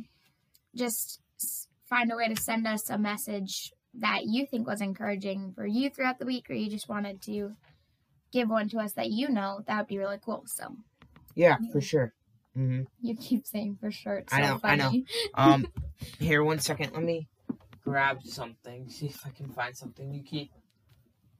just 0.75 1.19
find 1.89 2.11
a 2.11 2.15
way 2.15 2.27
to 2.27 2.41
send 2.41 2.67
us 2.67 2.89
a 2.89 2.97
message 2.97 3.71
that 3.99 4.25
you 4.25 4.45
think 4.45 4.67
was 4.67 4.81
encouraging 4.81 5.53
for 5.55 5.65
you 5.65 5.89
throughout 5.89 6.19
the 6.19 6.25
week 6.25 6.49
or 6.49 6.53
you 6.53 6.69
just 6.69 6.89
wanted 6.89 7.21
to 7.23 7.53
give 8.31 8.49
one 8.49 8.69
to 8.69 8.77
us 8.79 8.93
that 8.93 9.09
you 9.09 9.29
know, 9.29 9.61
that 9.67 9.77
would 9.77 9.87
be 9.87 9.97
really 9.97 10.19
cool. 10.23 10.43
So 10.47 10.75
yeah, 11.35 11.57
for 11.71 11.81
sure. 11.81 12.13
hmm 12.55 12.81
you 13.01 13.15
keep 13.15 13.45
saying 13.45 13.77
for 13.79 13.91
sure. 13.91 14.23
So 14.29 14.35
I 14.35 14.41
know, 14.41 14.59
I 14.63 14.75
know. 14.75 14.91
Um, 15.35 15.67
here, 16.19 16.43
one 16.43 16.59
second. 16.59 16.93
Let 16.93 17.03
me 17.03 17.27
grab 17.83 18.23
something. 18.23 18.89
See 18.89 19.07
if 19.07 19.25
I 19.25 19.29
can 19.29 19.49
find 19.49 19.75
something. 19.77 20.13
You 20.13 20.23
keep 20.23 20.51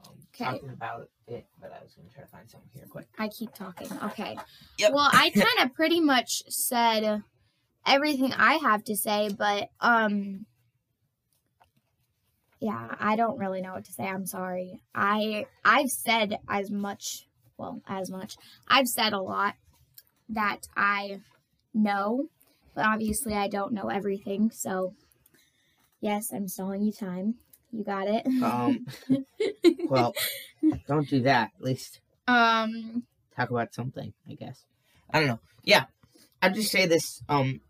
um, 0.08 0.16
'Kay. 0.34 0.46
talking 0.46 0.70
about 0.70 1.10
it, 1.28 1.46
but 1.60 1.74
I 1.74 1.84
was 1.84 1.94
gonna 1.94 2.10
try 2.10 2.24
to 2.24 2.30
find 2.30 2.50
something 2.50 2.70
here 2.74 2.86
quick. 2.90 3.08
I 3.18 3.28
keep 3.28 3.54
talking. 3.54 3.90
Okay. 4.04 4.38
Yep. 4.78 4.94
Well, 4.94 5.10
I 5.12 5.30
kind 5.36 5.70
of 5.70 5.74
pretty 5.76 6.00
much 6.00 6.44
said 6.48 7.24
everything 7.86 8.34
I 8.34 8.56
have 8.56 8.84
to 8.86 8.96
say, 8.96 9.30
but 9.30 9.70
um 9.82 10.46
yeah, 12.60 12.96
I 13.00 13.16
don't 13.16 13.38
really 13.38 13.62
know 13.62 13.74
what 13.74 13.86
to 13.86 13.92
say. 13.92 14.04
I'm 14.06 14.26
sorry. 14.26 14.82
I 14.94 15.46
I've 15.64 15.90
said 15.90 16.40
as 16.50 16.72
much, 16.72 17.28
well, 17.58 17.82
as 17.88 18.10
much. 18.10 18.36
I've 18.68 18.88
said 18.88 19.14
a 19.14 19.22
lot 19.22 19.56
that 20.30 20.62
I 20.76 21.22
know, 21.74 22.28
but 22.76 22.86
obviously 22.86 23.34
I 23.34 23.48
don't 23.48 23.74
know 23.74 23.90
everything. 23.90 24.52
So, 24.52 24.94
yes, 26.02 26.32
I'm 26.34 26.48
stalling 26.48 26.84
you 26.84 26.92
time. 26.92 27.36
You 27.72 27.84
got 27.84 28.08
it. 28.08 28.26
Um, 28.42 28.86
well, 29.90 30.14
don't 30.88 31.08
do 31.08 31.22
that. 31.22 31.52
At 31.58 31.64
least 31.64 32.00
um, 32.28 33.04
talk 33.36 33.52
about 33.52 33.74
something. 33.74 34.14
I 34.30 34.34
guess. 34.34 34.64
I 35.12 35.20
don't 35.20 35.28
know. 35.28 35.40
Yeah, 35.64 35.86
I'd 36.42 36.56
just 36.56 36.72
say 36.72 36.86
this. 36.86 37.22
Um, 37.30 37.62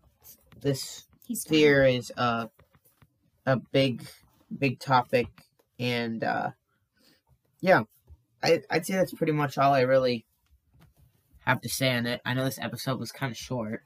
this 0.60 1.04
fear 1.46 1.84
is 1.84 2.12
uh, 2.16 2.46
a 3.46 3.56
big, 3.56 4.02
big 4.56 4.78
topic, 4.80 5.28
and 5.78 6.22
uh, 6.24 6.50
yeah, 7.60 7.82
I 8.42 8.62
I'd 8.70 8.86
say 8.86 8.94
that's 8.94 9.14
pretty 9.14 9.32
much 9.32 9.58
all 9.58 9.74
I 9.74 9.82
really 9.82 10.26
have 11.40 11.60
to 11.62 11.68
say 11.68 11.96
on 11.96 12.06
it. 12.06 12.20
I 12.24 12.34
know 12.34 12.44
this 12.44 12.58
episode 12.60 13.00
was 13.00 13.12
kind 13.12 13.32
of 13.32 13.38
short, 13.38 13.82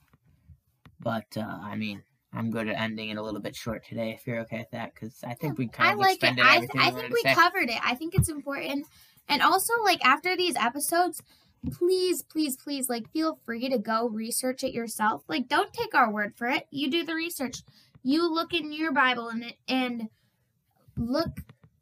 but 1.01 1.27
uh, 1.37 1.59
I 1.63 1.77
mean, 1.77 2.03
I'm 2.33 2.51
good 2.51 2.69
at 2.69 2.81
ending 2.81 3.11
it 3.11 3.19
a 3.19 3.23
little 3.23 3.41
bit 3.41 3.55
short 3.55 3.85
today. 3.85 4.11
If 4.11 4.27
you're 4.27 4.41
okay 4.41 4.59
with 4.59 4.71
that, 4.71 4.95
because 4.95 5.23
I 5.25 5.35
think 5.35 5.59
we 5.59 5.69
kind 5.69 5.91
I 5.91 5.93
of 5.93 5.99
like 5.99 6.23
it. 6.23 6.39
I, 6.39 6.57
everything 6.57 6.81
I 6.81 6.91
think 6.91 7.13
we 7.13 7.23
say. 7.23 7.35
covered 7.35 7.69
it. 7.69 7.79
I 7.85 7.95
think 7.95 8.15
it's 8.15 8.29
important. 8.29 8.87
And 9.29 9.43
also, 9.43 9.73
like, 9.85 10.05
after 10.05 10.37
these 10.37 10.57
episodes, 10.57 11.23
please, 11.71 12.23
please, 12.23 12.57
please, 12.57 12.89
like, 12.89 13.11
feel 13.13 13.39
free 13.45 13.69
to 13.69 13.79
go 13.79 14.09
research 14.09 14.65
it 14.65 14.73
yourself. 14.73 15.23
Like, 15.29 15.47
don't 15.47 15.73
take 15.73 15.95
our 15.95 16.11
word 16.11 16.35
for 16.37 16.49
it. 16.49 16.67
You 16.71 16.91
do 16.91 17.05
the 17.05 17.15
research. 17.15 17.63
You 18.03 18.29
look 18.33 18.53
in 18.53 18.73
your 18.73 18.93
Bible 18.93 19.29
and 19.29 19.45
it 19.45 19.57
and 19.69 20.09
look, 20.97 21.31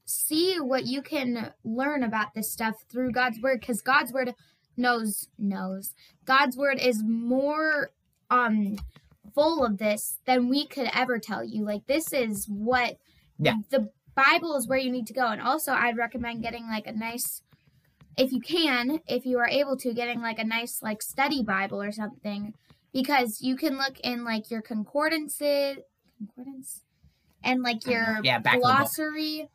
see 0.05 0.57
what 0.57 0.87
you 0.87 1.03
can 1.03 1.53
learn 1.65 2.03
about 2.03 2.35
this 2.35 2.53
stuff 2.53 2.75
through 2.91 3.13
God's 3.13 3.41
word, 3.41 3.61
because 3.61 3.81
God's 3.81 4.13
word 4.13 4.35
knows 4.77 5.29
knows. 5.39 5.93
God's 6.25 6.57
word 6.57 6.79
is 6.81 7.03
more 7.05 7.91
um 8.31 8.79
full 9.35 9.65
of 9.65 9.79
this 9.79 10.19
than 10.27 10.49
we 10.49 10.67
could 10.67 10.89
ever 10.95 11.19
tell 11.19 11.45
you. 11.45 11.65
Like 11.65 11.87
this 11.87 12.13
is 12.13 12.47
what 12.49 12.97
Yeah. 13.39 13.55
the 13.71 13.91
Bible 14.15 14.57
is 14.57 14.67
where 14.67 14.79
you 14.79 14.91
need 14.91 15.07
to 15.07 15.13
go. 15.13 15.27
And 15.27 15.41
also 15.41 15.73
I'd 15.73 15.97
recommend 15.97 16.43
getting 16.43 16.67
like 16.67 16.87
a 16.87 16.93
nice 16.93 17.43
if 18.17 18.33
you 18.33 18.41
can, 18.41 19.01
if 19.07 19.25
you 19.25 19.39
are 19.39 19.49
able 19.49 19.77
to, 19.79 19.95
getting 19.95 20.21
like 20.21 20.39
a 20.39 20.45
nice 20.45 20.83
like 20.83 21.03
study 21.03 21.43
Bible 21.43 21.81
or 21.81 21.93
something. 21.93 22.55
Because 22.93 23.41
you 23.41 23.57
can 23.57 23.79
look 23.79 24.01
in 24.01 24.25
like 24.25 24.51
your 24.51 24.63
concordances 24.63 25.79
concordance 26.19 26.83
and 27.45 27.63
like 27.63 27.87
your 27.87 28.21
Yeah, 28.23 28.39
back 28.39 28.57
of 28.57 28.61
the 28.63 28.67
book. 28.69 28.77
glossary 28.77 29.49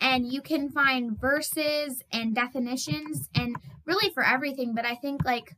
and 0.00 0.32
you 0.32 0.40
can 0.40 0.70
find 0.70 1.20
verses 1.20 2.02
and 2.12 2.34
definitions 2.34 3.28
and 3.34 3.56
really 3.84 4.12
for 4.12 4.24
everything 4.24 4.74
but 4.74 4.84
i 4.86 4.94
think 4.94 5.24
like 5.24 5.54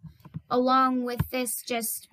along 0.51 1.05
with 1.05 1.21
this 1.31 1.62
just 1.62 2.09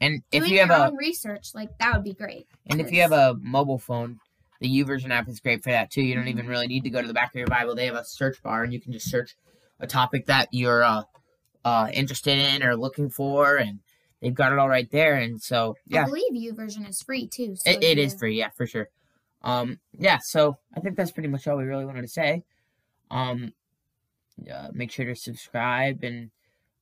And 0.00 0.22
if 0.32 0.42
doing 0.42 0.52
you 0.52 0.60
have 0.60 0.70
your 0.70 0.78
a 0.78 0.86
own 0.88 0.96
research 0.96 1.54
like 1.54 1.76
that 1.78 1.94
would 1.94 2.04
be 2.04 2.14
great 2.14 2.46
And 2.66 2.80
if 2.80 2.92
you 2.92 3.02
have 3.02 3.12
a 3.12 3.36
mobile 3.40 3.78
phone, 3.78 4.20
the 4.60 4.68
YouVersion 4.68 5.10
app 5.10 5.28
is 5.28 5.40
great 5.40 5.62
for 5.64 5.70
that 5.70 5.90
too. 5.90 6.02
You 6.02 6.14
don't 6.14 6.28
even 6.28 6.46
really 6.46 6.68
need 6.68 6.84
to 6.84 6.90
go 6.90 7.02
to 7.02 7.08
the 7.08 7.12
back 7.14 7.30
of 7.34 7.38
your 7.38 7.48
Bible. 7.48 7.74
They 7.74 7.86
have 7.86 7.96
a 7.96 8.04
search 8.04 8.40
bar, 8.42 8.62
and 8.62 8.72
you 8.72 8.80
can 8.80 8.92
just 8.92 9.10
search 9.10 9.34
a 9.80 9.86
topic 9.88 10.26
that 10.26 10.48
you're 10.52 10.84
uh, 10.84 11.02
uh, 11.64 11.88
interested 11.92 12.38
in 12.38 12.62
or 12.62 12.76
looking 12.76 13.10
for, 13.10 13.56
and 13.56 13.80
they've 14.20 14.34
got 14.34 14.52
it 14.52 14.58
all 14.60 14.68
right 14.68 14.88
there. 14.90 15.16
And 15.16 15.42
so, 15.42 15.74
yeah 15.88 16.02
i 16.02 16.06
believe 16.06 16.32
YouVersion 16.32 16.88
is 16.88 17.02
free 17.02 17.26
too 17.26 17.56
so 17.56 17.70
it, 17.70 17.82
it 17.82 17.98
is 17.98 18.14
free. 18.14 18.38
Yeah, 18.38 18.50
for 18.50 18.66
sure. 18.66 18.88
Um, 19.44 19.78
yeah. 19.98 20.18
So 20.18 20.56
I 20.76 20.80
think 20.80 20.96
that's 20.96 21.10
pretty 21.10 21.28
much 21.28 21.46
all 21.48 21.56
we 21.56 21.64
really 21.64 21.84
wanted 21.84 22.02
to 22.02 22.08
say. 22.08 22.44
Um, 23.10 23.52
uh, 24.52 24.68
make 24.72 24.90
sure 24.90 25.04
to 25.06 25.14
subscribe, 25.14 26.02
and 26.04 26.30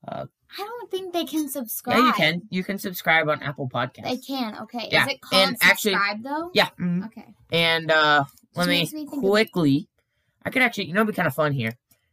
Uh, 0.08 0.24
i 0.58 0.62
don't 0.62 0.90
think 0.90 1.12
they 1.12 1.26
can 1.26 1.46
subscribe 1.48 1.98
yeah, 1.98 2.06
you 2.06 2.12
can. 2.14 2.42
You 2.48 2.64
can 2.64 2.78
subscribe 2.78 3.28
on 3.28 3.42
Apple 3.42 3.68
Podcasts. 3.68 4.04
they 4.04 4.16
can 4.16 4.56
okay 4.62 4.88
Yeah, 4.90 5.02
is 5.06 5.12
it 5.12 5.20
called 5.20 5.48
and 5.48 5.56
actually- 5.60 5.96
though 6.22 6.50
Yeah. 6.54 6.70
mhm. 6.80 7.04
okay 7.06 7.34
And 7.52 7.90
uh 7.90 8.24
let 8.56 8.66
me 8.68 8.88
me 8.94 9.04
quickly 9.06 9.88
I 10.42 10.48
could 10.50 10.62
actually 10.62 10.86
you 10.86 10.94
know 10.94 11.02
it'd 11.02 11.12
be 11.14 11.16
kind 11.16 11.26
of 11.28 11.34
fun 11.34 11.52
here. 11.52 11.72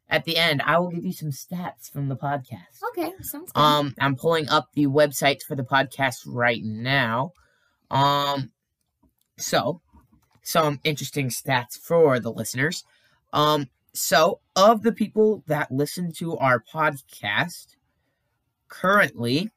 At 0.10 0.26
the 0.26 0.36
end, 0.38 0.62
I 0.66 0.80
will 0.80 0.90
give 0.90 1.06
you 1.06 1.14
some 1.14 1.30
stats 1.32 1.90
from 1.92 2.10
the 2.10 2.16
podcast. 2.18 2.76
okay 2.90 3.14
sounds 3.22 3.52
good 3.54 3.62
Um 3.62 3.96
I'm 4.00 4.16
pulling 4.18 4.50
up 4.50 4.68
the 4.74 4.88
website 4.88 5.42
for 5.44 5.56
the 5.56 5.64
podcast 5.64 6.24
right 6.28 6.64
now. 6.64 7.32
Um 7.90 8.52
so 9.38 9.82
some 10.48 10.80
interesting 10.86 11.28
stats 11.28 11.78
for 11.78 12.20
the 12.20 12.32
listeners. 12.32 12.86
Um 13.34 13.70
so 13.94 14.40
of 14.56 14.84
the 14.84 14.92
people 14.92 15.44
that 15.48 15.72
listen 15.72 16.12
to 16.14 16.38
our 16.38 16.64
podcast 16.74 17.76
currently 18.70 19.52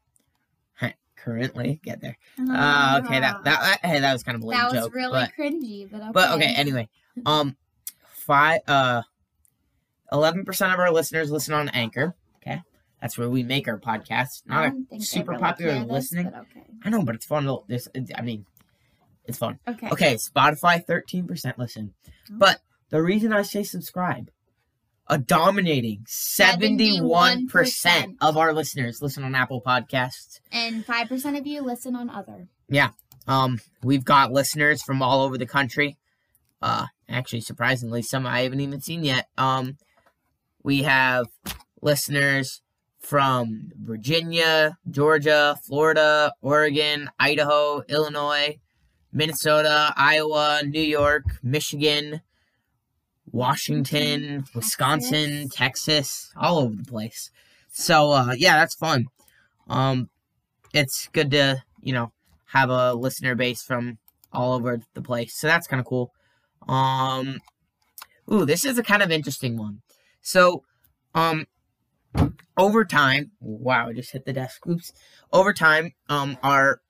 currently 1.16 1.80
get 1.84 2.00
there. 2.00 2.16
Uh, 2.38 3.00
okay, 3.04 3.20
that 3.20 3.44
that 3.44 3.80
hey, 3.84 4.00
that 4.00 4.12
was 4.12 4.22
kind 4.22 4.36
of 4.36 4.42
a 4.42 4.46
lame 4.46 4.58
that 4.58 4.72
was 4.72 4.84
joke, 4.84 4.94
really 4.94 5.12
but 5.12 5.30
cringy 5.38 5.90
but 5.90 6.00
okay 6.00 6.10
but 6.12 6.30
okay, 6.32 6.54
anyway, 6.56 6.88
um, 7.26 7.56
five 8.02 8.60
uh, 8.66 9.02
eleven 10.10 10.44
percent 10.44 10.72
of 10.72 10.80
our 10.80 10.90
listeners 10.90 11.30
listen 11.30 11.54
on 11.54 11.68
Anchor. 11.68 12.16
Okay, 12.36 12.62
that's 13.00 13.16
where 13.16 13.28
we 13.28 13.42
make 13.42 13.68
our 13.68 13.78
podcast. 13.78 14.42
Not 14.46 14.64
a 14.64 14.70
don't 14.70 14.88
think 14.88 15.02
they 15.02 15.04
super 15.04 15.38
popular 15.38 15.78
this, 15.80 15.88
listening. 15.88 16.26
okay 16.28 16.64
I 16.84 16.88
know, 16.90 17.02
but 17.02 17.14
it's 17.14 17.26
fun. 17.26 17.44
To, 17.44 17.60
this, 17.68 17.88
I 18.16 18.22
mean, 18.22 18.46
it's 19.26 19.38
fun. 19.38 19.58
okay 19.68 19.88
Okay, 19.90 20.14
Spotify 20.16 20.84
thirteen 20.84 21.26
percent 21.26 21.58
listen, 21.58 21.94
Oh. 22.08 22.12
but 22.30 22.60
the 22.90 23.02
reason 23.02 23.32
I 23.32 23.42
say 23.42 23.62
subscribe, 23.62 24.30
a 25.08 25.18
dominating 25.18 26.04
seventy-one 26.08 27.46
percent 27.48 28.12
71%. 28.20 28.28
of 28.28 28.36
our 28.36 28.52
listeners 28.52 29.00
listen 29.02 29.22
on 29.24 29.34
Apple 29.34 29.62
Podcasts. 29.64 30.40
and 30.52 30.84
5% 30.86 31.38
of 31.38 31.46
you 31.46 31.62
listen 31.62 31.94
on 31.96 32.10
other 32.10 32.48
Yeah. 32.68 32.90
Um, 33.28 33.60
we've 33.82 34.04
got 34.04 34.32
listeners 34.32 34.82
from 34.82 35.02
all 35.02 35.22
over 35.22 35.36
the 35.38 35.46
country. 35.46 35.96
Uh, 36.62 36.86
actually, 37.08 37.42
surprisingly, 37.42 38.02
some 38.02 38.26
I 38.26 38.40
haven't 38.40 38.60
even 38.60 38.80
seen 38.80 39.04
yet. 39.04 39.28
Um, 39.38 39.76
we 40.62 40.82
have 40.82 41.26
listeners 41.80 42.60
from 42.98 43.70
Virginia, 43.76 44.76
Georgia, 44.90 45.56
Florida, 45.66 46.32
Oregon, 46.42 47.08
Idaho, 47.18 47.82
Illinois, 47.88 48.58
Minnesota, 49.12 49.92
Iowa, 49.96 50.62
New 50.64 50.80
York, 50.80 51.24
Michigan, 51.42 52.20
Washington, 53.30 54.44
Wisconsin, 54.54 55.48
Texas, 55.48 56.32
all 56.36 56.58
over 56.58 56.76
the 56.76 56.90
place. 56.90 57.30
So, 57.72 58.12
uh, 58.12 58.34
yeah, 58.36 58.56
that's 58.58 58.74
fun. 58.74 59.06
Um, 59.68 60.10
it's 60.72 61.08
good 61.12 61.30
to, 61.32 61.62
you 61.82 61.92
know, 61.92 62.12
have 62.46 62.70
a 62.70 62.94
listener 62.94 63.34
base 63.34 63.62
from 63.62 63.98
all 64.32 64.52
over 64.54 64.80
the 64.94 65.02
place. 65.02 65.34
So 65.34 65.46
that's 65.46 65.66
kind 65.66 65.80
of 65.80 65.86
cool. 65.86 66.12
Um 66.68 67.40
ooh, 68.32 68.44
this 68.44 68.64
is 68.64 68.78
a 68.78 68.82
kind 68.82 69.02
of 69.02 69.10
interesting 69.10 69.56
one. 69.56 69.82
So, 70.20 70.62
um 71.14 71.46
over 72.56 72.84
time, 72.84 73.32
wow, 73.40 73.88
I 73.88 73.92
just 73.92 74.12
hit 74.12 74.24
the 74.24 74.32
desk. 74.32 74.66
Oops. 74.66 74.92
Over 75.32 75.52
time, 75.52 75.92
um 76.08 76.38
our 76.42 76.80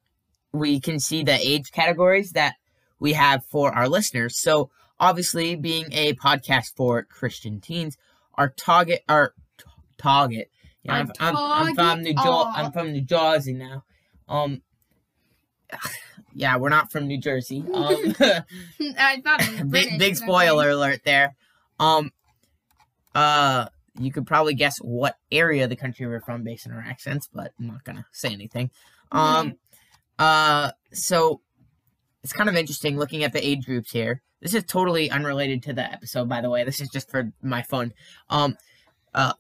we 0.53 0.81
can 0.81 0.99
see 0.99 1.23
the 1.23 1.39
age 1.41 1.71
categories 1.73 2.33
that 2.33 2.55
we 2.99 3.13
have 3.15 3.45
for 3.47 3.73
our 3.73 3.89
listeners. 3.89 4.39
So, 4.39 4.71
obviously, 4.99 5.57
being 5.57 5.87
a 5.93 6.15
podcast 6.15 6.75
for 6.77 7.03
Christian 7.05 7.61
teens, 7.61 7.97
our 8.35 8.49
target 8.49 9.03
our 9.09 9.35
t- 9.59 9.65
target 9.99 10.51
yeah, 10.83 10.95
I'm, 10.95 11.13
I'm, 11.21 11.37
I'm 11.37 11.75
from 11.75 12.03
New 12.03 12.15
Jer- 12.15 12.21
Aw. 12.21 12.53
I'm 12.55 12.73
from 12.73 12.93
New 12.93 13.03
Jersey 13.03 13.53
now. 13.53 13.85
Um, 14.29 14.63
yeah, 16.35 16.57
we're 16.57 16.71
not 16.71 16.91
from 16.91 17.07
New 17.07 17.19
Jersey. 17.19 17.65
Um, 17.75 18.15
I 18.99 19.21
thought 19.23 19.71
big, 19.71 19.99
big 19.99 20.17
spoiler 20.17 20.71
alert 20.71 21.03
there. 21.05 21.35
Um, 21.79 22.13
uh, 23.15 23.67
you 23.99 24.13
could 24.13 24.27
probably 24.27 24.55
guess 24.55 24.79
what 24.79 25.17
area 25.31 25.65
of 25.65 25.71
the 25.71 25.77
country 25.77 26.07
we're 26.07 26.21
from 26.21 26.45
based 26.45 26.67
on 26.67 26.73
our 26.73 26.81
accents, 26.81 27.29
but 27.33 27.53
I'm 27.59 27.67
not 27.67 27.85
gonna 27.85 28.07
say 28.13 28.33
anything. 28.33 28.71
Um, 29.13 29.55
uh, 30.21 30.71
so 30.93 31.41
it's 32.23 32.33
kind 32.33 32.49
of 32.49 32.55
interesting 32.55 32.97
looking 32.99 33.25
at 33.25 33.33
the 33.33 33.45
age 33.47 33.65
groups 33.65 33.91
here. 33.91 34.23
This 34.41 34.55
is 34.55 34.65
totally 34.65 35.11
unrelated 35.11 35.63
to 35.65 35.73
the 35.73 35.83
episode, 35.83 36.29
by 36.29 36.41
the 36.41 36.49
way. 36.51 36.65
This 36.65 36.81
is 36.81 36.89
just 36.89 37.11
for 37.11 37.33
my 37.43 37.63
fun. 37.63 37.93
Um, 38.29 38.57
uh, 39.15 39.33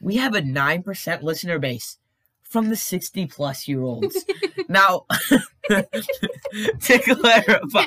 we 0.00 0.16
have 0.16 0.34
a 0.34 0.40
nine 0.40 0.82
percent 0.82 1.22
listener 1.22 1.58
base 1.58 1.98
from 2.42 2.68
the 2.68 2.76
sixty 2.76 3.26
plus 3.26 3.68
year 3.68 3.82
olds. 3.82 4.24
now, 4.68 5.04
to 5.68 6.98
clarify, 6.98 7.84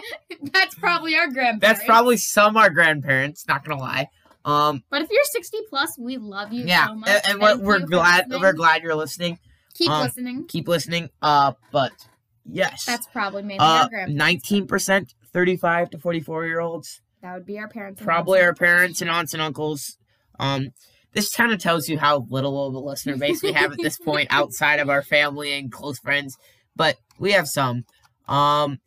That's 0.54 0.76
probably 0.76 1.16
our 1.16 1.28
grandparents. 1.28 1.62
that's 1.62 1.84
probably 1.86 2.18
some 2.18 2.56
our 2.56 2.70
grandparents. 2.70 3.48
Not 3.48 3.66
gonna 3.66 3.82
lie. 3.82 4.10
Um, 4.46 4.84
But 4.90 5.02
if 5.02 5.10
you're 5.10 5.24
60 5.24 5.58
plus, 5.70 5.98
we 5.98 6.18
love 6.18 6.52
you 6.52 6.66
yeah, 6.66 6.88
so 6.88 6.96
much. 6.96 7.10
and, 7.10 7.22
and 7.28 7.42
we're, 7.42 7.80
we're 7.80 7.80
glad 7.80 8.26
listening. 8.28 8.42
we're 8.42 8.52
glad 8.54 8.84
you're 8.84 8.94
listening. 8.96 9.40
Keep 9.74 9.90
um, 9.90 10.04
listening. 10.04 10.46
Keep 10.48 10.68
listening. 10.68 11.10
Uh, 11.22 11.54
but 11.72 11.94
yes, 12.46 12.86
That's 12.86 13.08
probably 13.08 13.44
mainly 13.44 13.60
uh, 13.60 13.84
our 13.84 13.90
grandparents. 13.90 14.16
nineteen 14.18 14.68
percent, 14.68 15.14
thirty-five 15.34 15.90
to 15.92 15.98
forty-four 15.98 16.46
year 16.46 16.60
olds. 16.60 17.02
That 17.22 17.34
would 17.36 17.46
be 17.46 17.58
our 17.60 17.68
parents. 17.70 18.02
probably 18.02 18.42
our 18.42 18.54
parents 18.54 19.02
and 19.02 19.10
aunts 19.10 19.34
and 19.34 19.42
uncles. 19.42 19.98
Um, 20.40 20.70
this 21.14 21.34
kind 21.34 21.54
of 21.54 21.60
tells 21.60 21.88
you 21.88 21.98
how 22.00 22.26
little 22.30 22.68
of 22.68 22.74
a 22.74 22.80
listener 22.80 23.16
base 23.18 23.42
we 23.44 23.54
have 23.54 23.72
at 23.72 23.78
this 23.82 23.98
point 23.98 24.28
outside 24.32 24.80
of 24.80 24.90
our 24.90 25.02
family 25.04 25.54
and 25.58 25.72
close 25.72 26.00
friends, 26.00 26.38
but 26.76 26.98
we 27.20 27.32
have 27.34 27.48
some. 27.48 27.86
Um, 28.28 28.80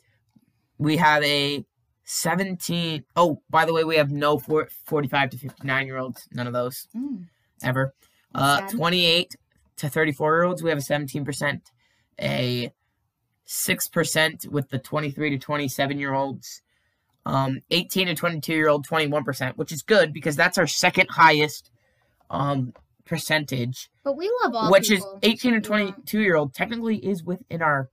we 0.79 0.97
have 0.99 1.23
a 1.23 1.65
17. 2.05 3.05
Oh, 3.17 3.41
by 3.51 3.65
the 3.65 3.73
way, 3.73 3.85
we 3.85 3.97
have 3.97 4.11
no 4.11 4.39
four, 4.39 4.69
45 4.87 5.31
to 5.31 5.39
59 5.39 5.87
year 5.87 5.99
olds. 5.99 6.29
None 6.33 6.47
of 6.47 6.53
those 6.53 6.87
Mm. 6.97 7.27
ever. 7.63 7.95
Uh, 8.35 8.69
28 8.69 9.35
to 9.77 9.89
34 9.89 10.35
year 10.37 10.45
olds, 10.45 10.63
we 10.63 10.69
have 10.71 10.79
a 10.79 10.83
17%. 10.83 11.61
A 12.21 12.71
6% 13.47 14.49
with 14.49 14.69
the 14.71 14.79
23 14.79 15.31
to 15.31 15.39
27 15.39 15.99
year 15.99 16.15
olds. 16.15 16.63
Um, 17.25 17.61
18 17.71 18.07
to 18.07 18.15
22 18.15 18.53
year 18.55 18.69
old, 18.69 18.87
21%, 18.87 19.57
which 19.57 19.73
is 19.73 19.83
good 19.83 20.13
because 20.13 20.37
that's 20.37 20.59
our 20.59 20.67
second 20.67 21.09
highest 21.11 21.71
um, 22.31 22.73
percentage, 23.05 23.89
But 24.05 24.17
we 24.17 24.31
love 24.43 24.55
all 24.55 24.71
which 24.71 24.91
is 24.91 25.05
18 25.23 25.53
to 25.53 25.57
Yeah. 25.59 25.61
22 25.61 26.21
year 26.21 26.37
old 26.37 26.55
technically 26.55 26.97
is 26.99 27.23
within 27.25 27.63
our 27.63 27.89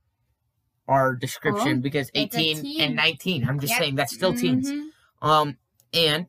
our 0.86 1.14
description 1.16 1.78
Oh, 1.78 1.80
because 1.80 2.10
18 2.14 2.80
and 2.80 2.94
19. 2.94 3.48
I'm 3.48 3.58
just 3.58 3.70
Yep. 3.72 3.78
saying 3.80 3.94
that's 3.94 4.14
still 4.14 4.34
teens. 4.34 4.70
Mhm. 4.70 4.88
Um, 5.22 5.56
and 5.94 6.26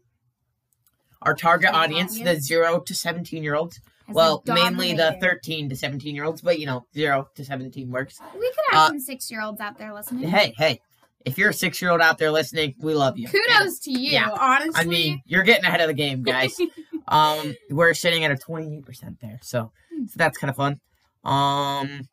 our 1.21 1.33
target 1.35 1.71
Target 1.71 1.91
audience, 1.91 2.19
the 2.19 2.39
0 2.39 2.79
to 2.79 2.95
17 2.95 3.43
year 3.43 3.55
olds, 3.55 3.81
Has 4.07 4.15
well, 4.15 4.43
mainly 4.47 4.93
the 4.93 5.17
13 5.19 5.69
to 5.69 5.75
17 5.75 6.13
year 6.13 6.25
olds, 6.25 6.41
but 6.41 6.59
you 6.59 6.67
know, 6.67 6.85
0 6.93 7.27
to 7.35 7.43
17 7.43 7.89
works. 7.89 8.19
We 8.35 8.39
could 8.39 8.55
have 8.71 8.81
uh, 8.81 8.87
some 8.89 8.99
six-year-olds 8.99 9.59
out 9.59 9.79
there 9.79 9.93
listening. 9.93 10.29
Hey, 10.29 10.53
hey, 10.57 10.79
if 11.25 11.39
you're 11.39 11.49
a 11.49 11.53
six 11.53 11.81
year 11.81 11.89
old 11.91 12.01
out 12.01 12.19
there 12.19 12.31
listening, 12.31 12.75
we 12.79 12.93
love 12.93 13.17
you. 13.17 13.27
Kudos 13.27 13.79
to 13.79 13.91
you. 13.91 14.11
Yeah. 14.11 14.29
Honestly, 14.39 14.73
I 14.75 14.85
mean, 14.85 15.21
you're 15.25 15.43
getting 15.43 15.65
ahead 15.65 15.81
of 15.81 15.87
the 15.87 15.93
game, 15.95 16.21
guys. 16.21 16.55
um, 17.07 17.55
we're 17.71 17.95
sitting 17.95 18.23
at 18.23 18.31
a 18.31 18.35
28% 18.35 19.19
there, 19.19 19.39
so, 19.41 19.71
Hmm. 19.91 20.05
so 20.05 20.13
that's 20.17 20.37
kind 20.37 20.49
of 20.49 20.55
fun. 20.55 20.79
Um, 21.23 22.07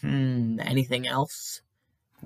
hmm, 0.00 0.58
anything 0.60 1.06
else? 1.06 1.60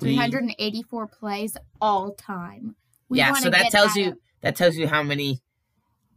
We- 0.01 0.15
384 0.17 1.07
plays 1.09 1.57
all 1.81 2.13
time. 2.13 2.77
We 3.09 3.19
yeah, 3.19 3.35
so 3.35 3.51
that 3.51 3.71
tells 3.71 3.95
that 3.95 4.01
you 4.01 4.11
up. 4.13 4.15
that 4.41 4.57
tells 4.57 4.77
you 4.77 4.87
how 4.89 5.03
many. 5.03 5.41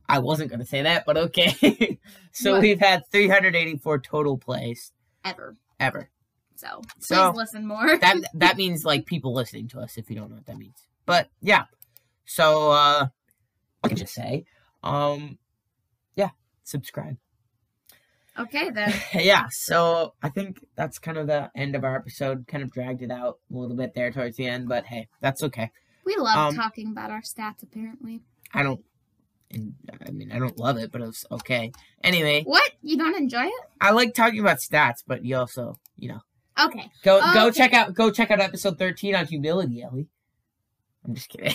I 0.07 0.19
wasn't 0.19 0.51
gonna 0.51 0.65
say 0.65 0.83
that, 0.83 1.03
but 1.05 1.17
okay. 1.17 1.99
so 2.31 2.53
What? 2.53 2.61
we've 2.61 2.79
had 2.79 3.03
384 3.11 3.99
total 3.99 4.37
plays 4.37 4.91
ever. 5.23 5.57
ever. 5.79 6.09
So 6.55 6.81
please 6.99 7.07
So, 7.07 7.31
listen 7.35 7.67
more. 7.67 7.97
That 7.97 8.17
that 8.35 8.57
means 8.57 8.85
like 8.85 9.05
people 9.05 9.33
listening 9.33 9.67
to 9.69 9.79
us. 9.79 9.97
If 9.97 10.09
you 10.09 10.15
don't 10.15 10.29
know 10.29 10.35
what 10.37 10.45
that 10.45 10.57
means, 10.57 10.77
but 11.05 11.29
yeah. 11.41 11.65
So 12.25 12.71
uh, 12.71 13.07
I 13.83 13.87
can 13.87 13.97
just 13.97 14.13
say, 14.13 14.45
um, 14.83 15.37
yeah, 16.15 16.29
subscribe. 16.63 17.17
okay 18.39 18.69
then. 18.71 18.93
yeah, 19.13 19.45
so 19.51 20.13
I 20.23 20.29
think 20.29 20.63
that's 20.75 20.97
kind 20.97 21.17
of 21.17 21.27
the 21.27 21.51
end 21.55 21.75
of 21.75 21.83
our 21.83 21.95
episode. 21.95 22.47
Kind 22.47 22.63
of 22.63 22.71
dragged 22.71 23.01
it 23.01 23.11
out 23.11 23.39
a 23.51 23.57
little 23.57 23.75
bit 23.75 23.93
there 23.93 24.11
towards 24.11 24.37
the 24.37 24.47
end, 24.47 24.67
but 24.69 24.85
hey, 24.85 25.07
that's 25.21 25.43
okay. 25.43 25.71
We 26.05 26.15
love 26.17 26.37
Um, 26.51 26.55
talking 26.55 26.89
about 26.91 27.11
our 27.11 27.21
stats. 27.21 27.63
Apparently, 27.63 28.21
I 28.53 28.63
don't. 28.63 28.81
And, 29.51 29.73
I 30.05 30.11
mean, 30.11 30.31
I 30.31 30.39
don't 30.39 30.57
love 30.57 30.77
it, 30.77 30.91
but 30.91 31.01
it 31.01 31.05
was 31.05 31.25
okay. 31.31 31.71
Anyway, 32.03 32.43
what 32.43 32.69
you 32.81 32.97
don't 32.97 33.15
enjoy 33.15 33.45
it? 33.45 33.53
I 33.79 33.91
like 33.91 34.13
talking 34.13 34.39
about 34.39 34.57
stats, 34.57 35.03
but 35.05 35.23
you 35.23 35.37
also, 35.37 35.75
you 35.97 36.09
know, 36.09 36.21
Okay. 36.59 36.89
go 37.03 37.21
go 37.33 37.51
check 37.51 37.73
out 37.73 37.93
go 37.93 38.09
check 38.11 38.31
out 38.31 38.39
episode 38.39 38.77
thirteen 38.79 39.13
on 39.15 39.25
humility, 39.27 39.81
Ellie. 39.83 40.07
I'm 41.05 41.13
just 41.13 41.29
kidding. 41.29 41.51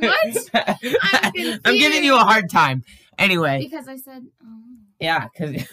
What? 0.00 0.36
I'm 1.02 1.60
I'm 1.64 1.74
giving 1.78 2.04
you 2.04 2.14
a 2.16 2.20
hard 2.20 2.48
time. 2.50 2.84
Anyway, 3.18 3.58
Because 3.60 3.88
I 3.88 3.96
said, 3.96 4.22
oh. 4.44 4.62
yeah, 5.00 5.26
because 5.28 5.66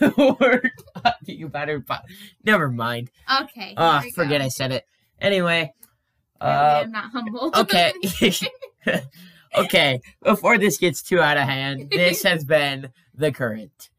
you 1.26 1.48
better. 1.50 1.80
But 1.80 2.04
Never 2.44 2.70
mind. 2.70 3.12
okay. 3.44 3.74
Ah, 3.78 4.04
forget 4.16 4.40
go. 4.42 4.46
I 4.46 4.48
said 4.50 4.72
it. 4.72 4.86
Anyway, 5.20 5.72
uh, 6.40 6.82
I'm 6.84 6.92
not 6.92 7.12
humble. 7.12 7.52
okay. 7.56 7.94
okay, 9.56 10.02
before 10.24 10.58
this 10.58 10.78
gets 10.78 11.02
too 11.02 11.22
out 11.22 11.38
of 11.38 11.44
hand, 11.44 11.90
this 11.92 12.24
has 12.24 12.44
been 12.44 12.90
The 13.14 13.32
Current. 13.32 13.91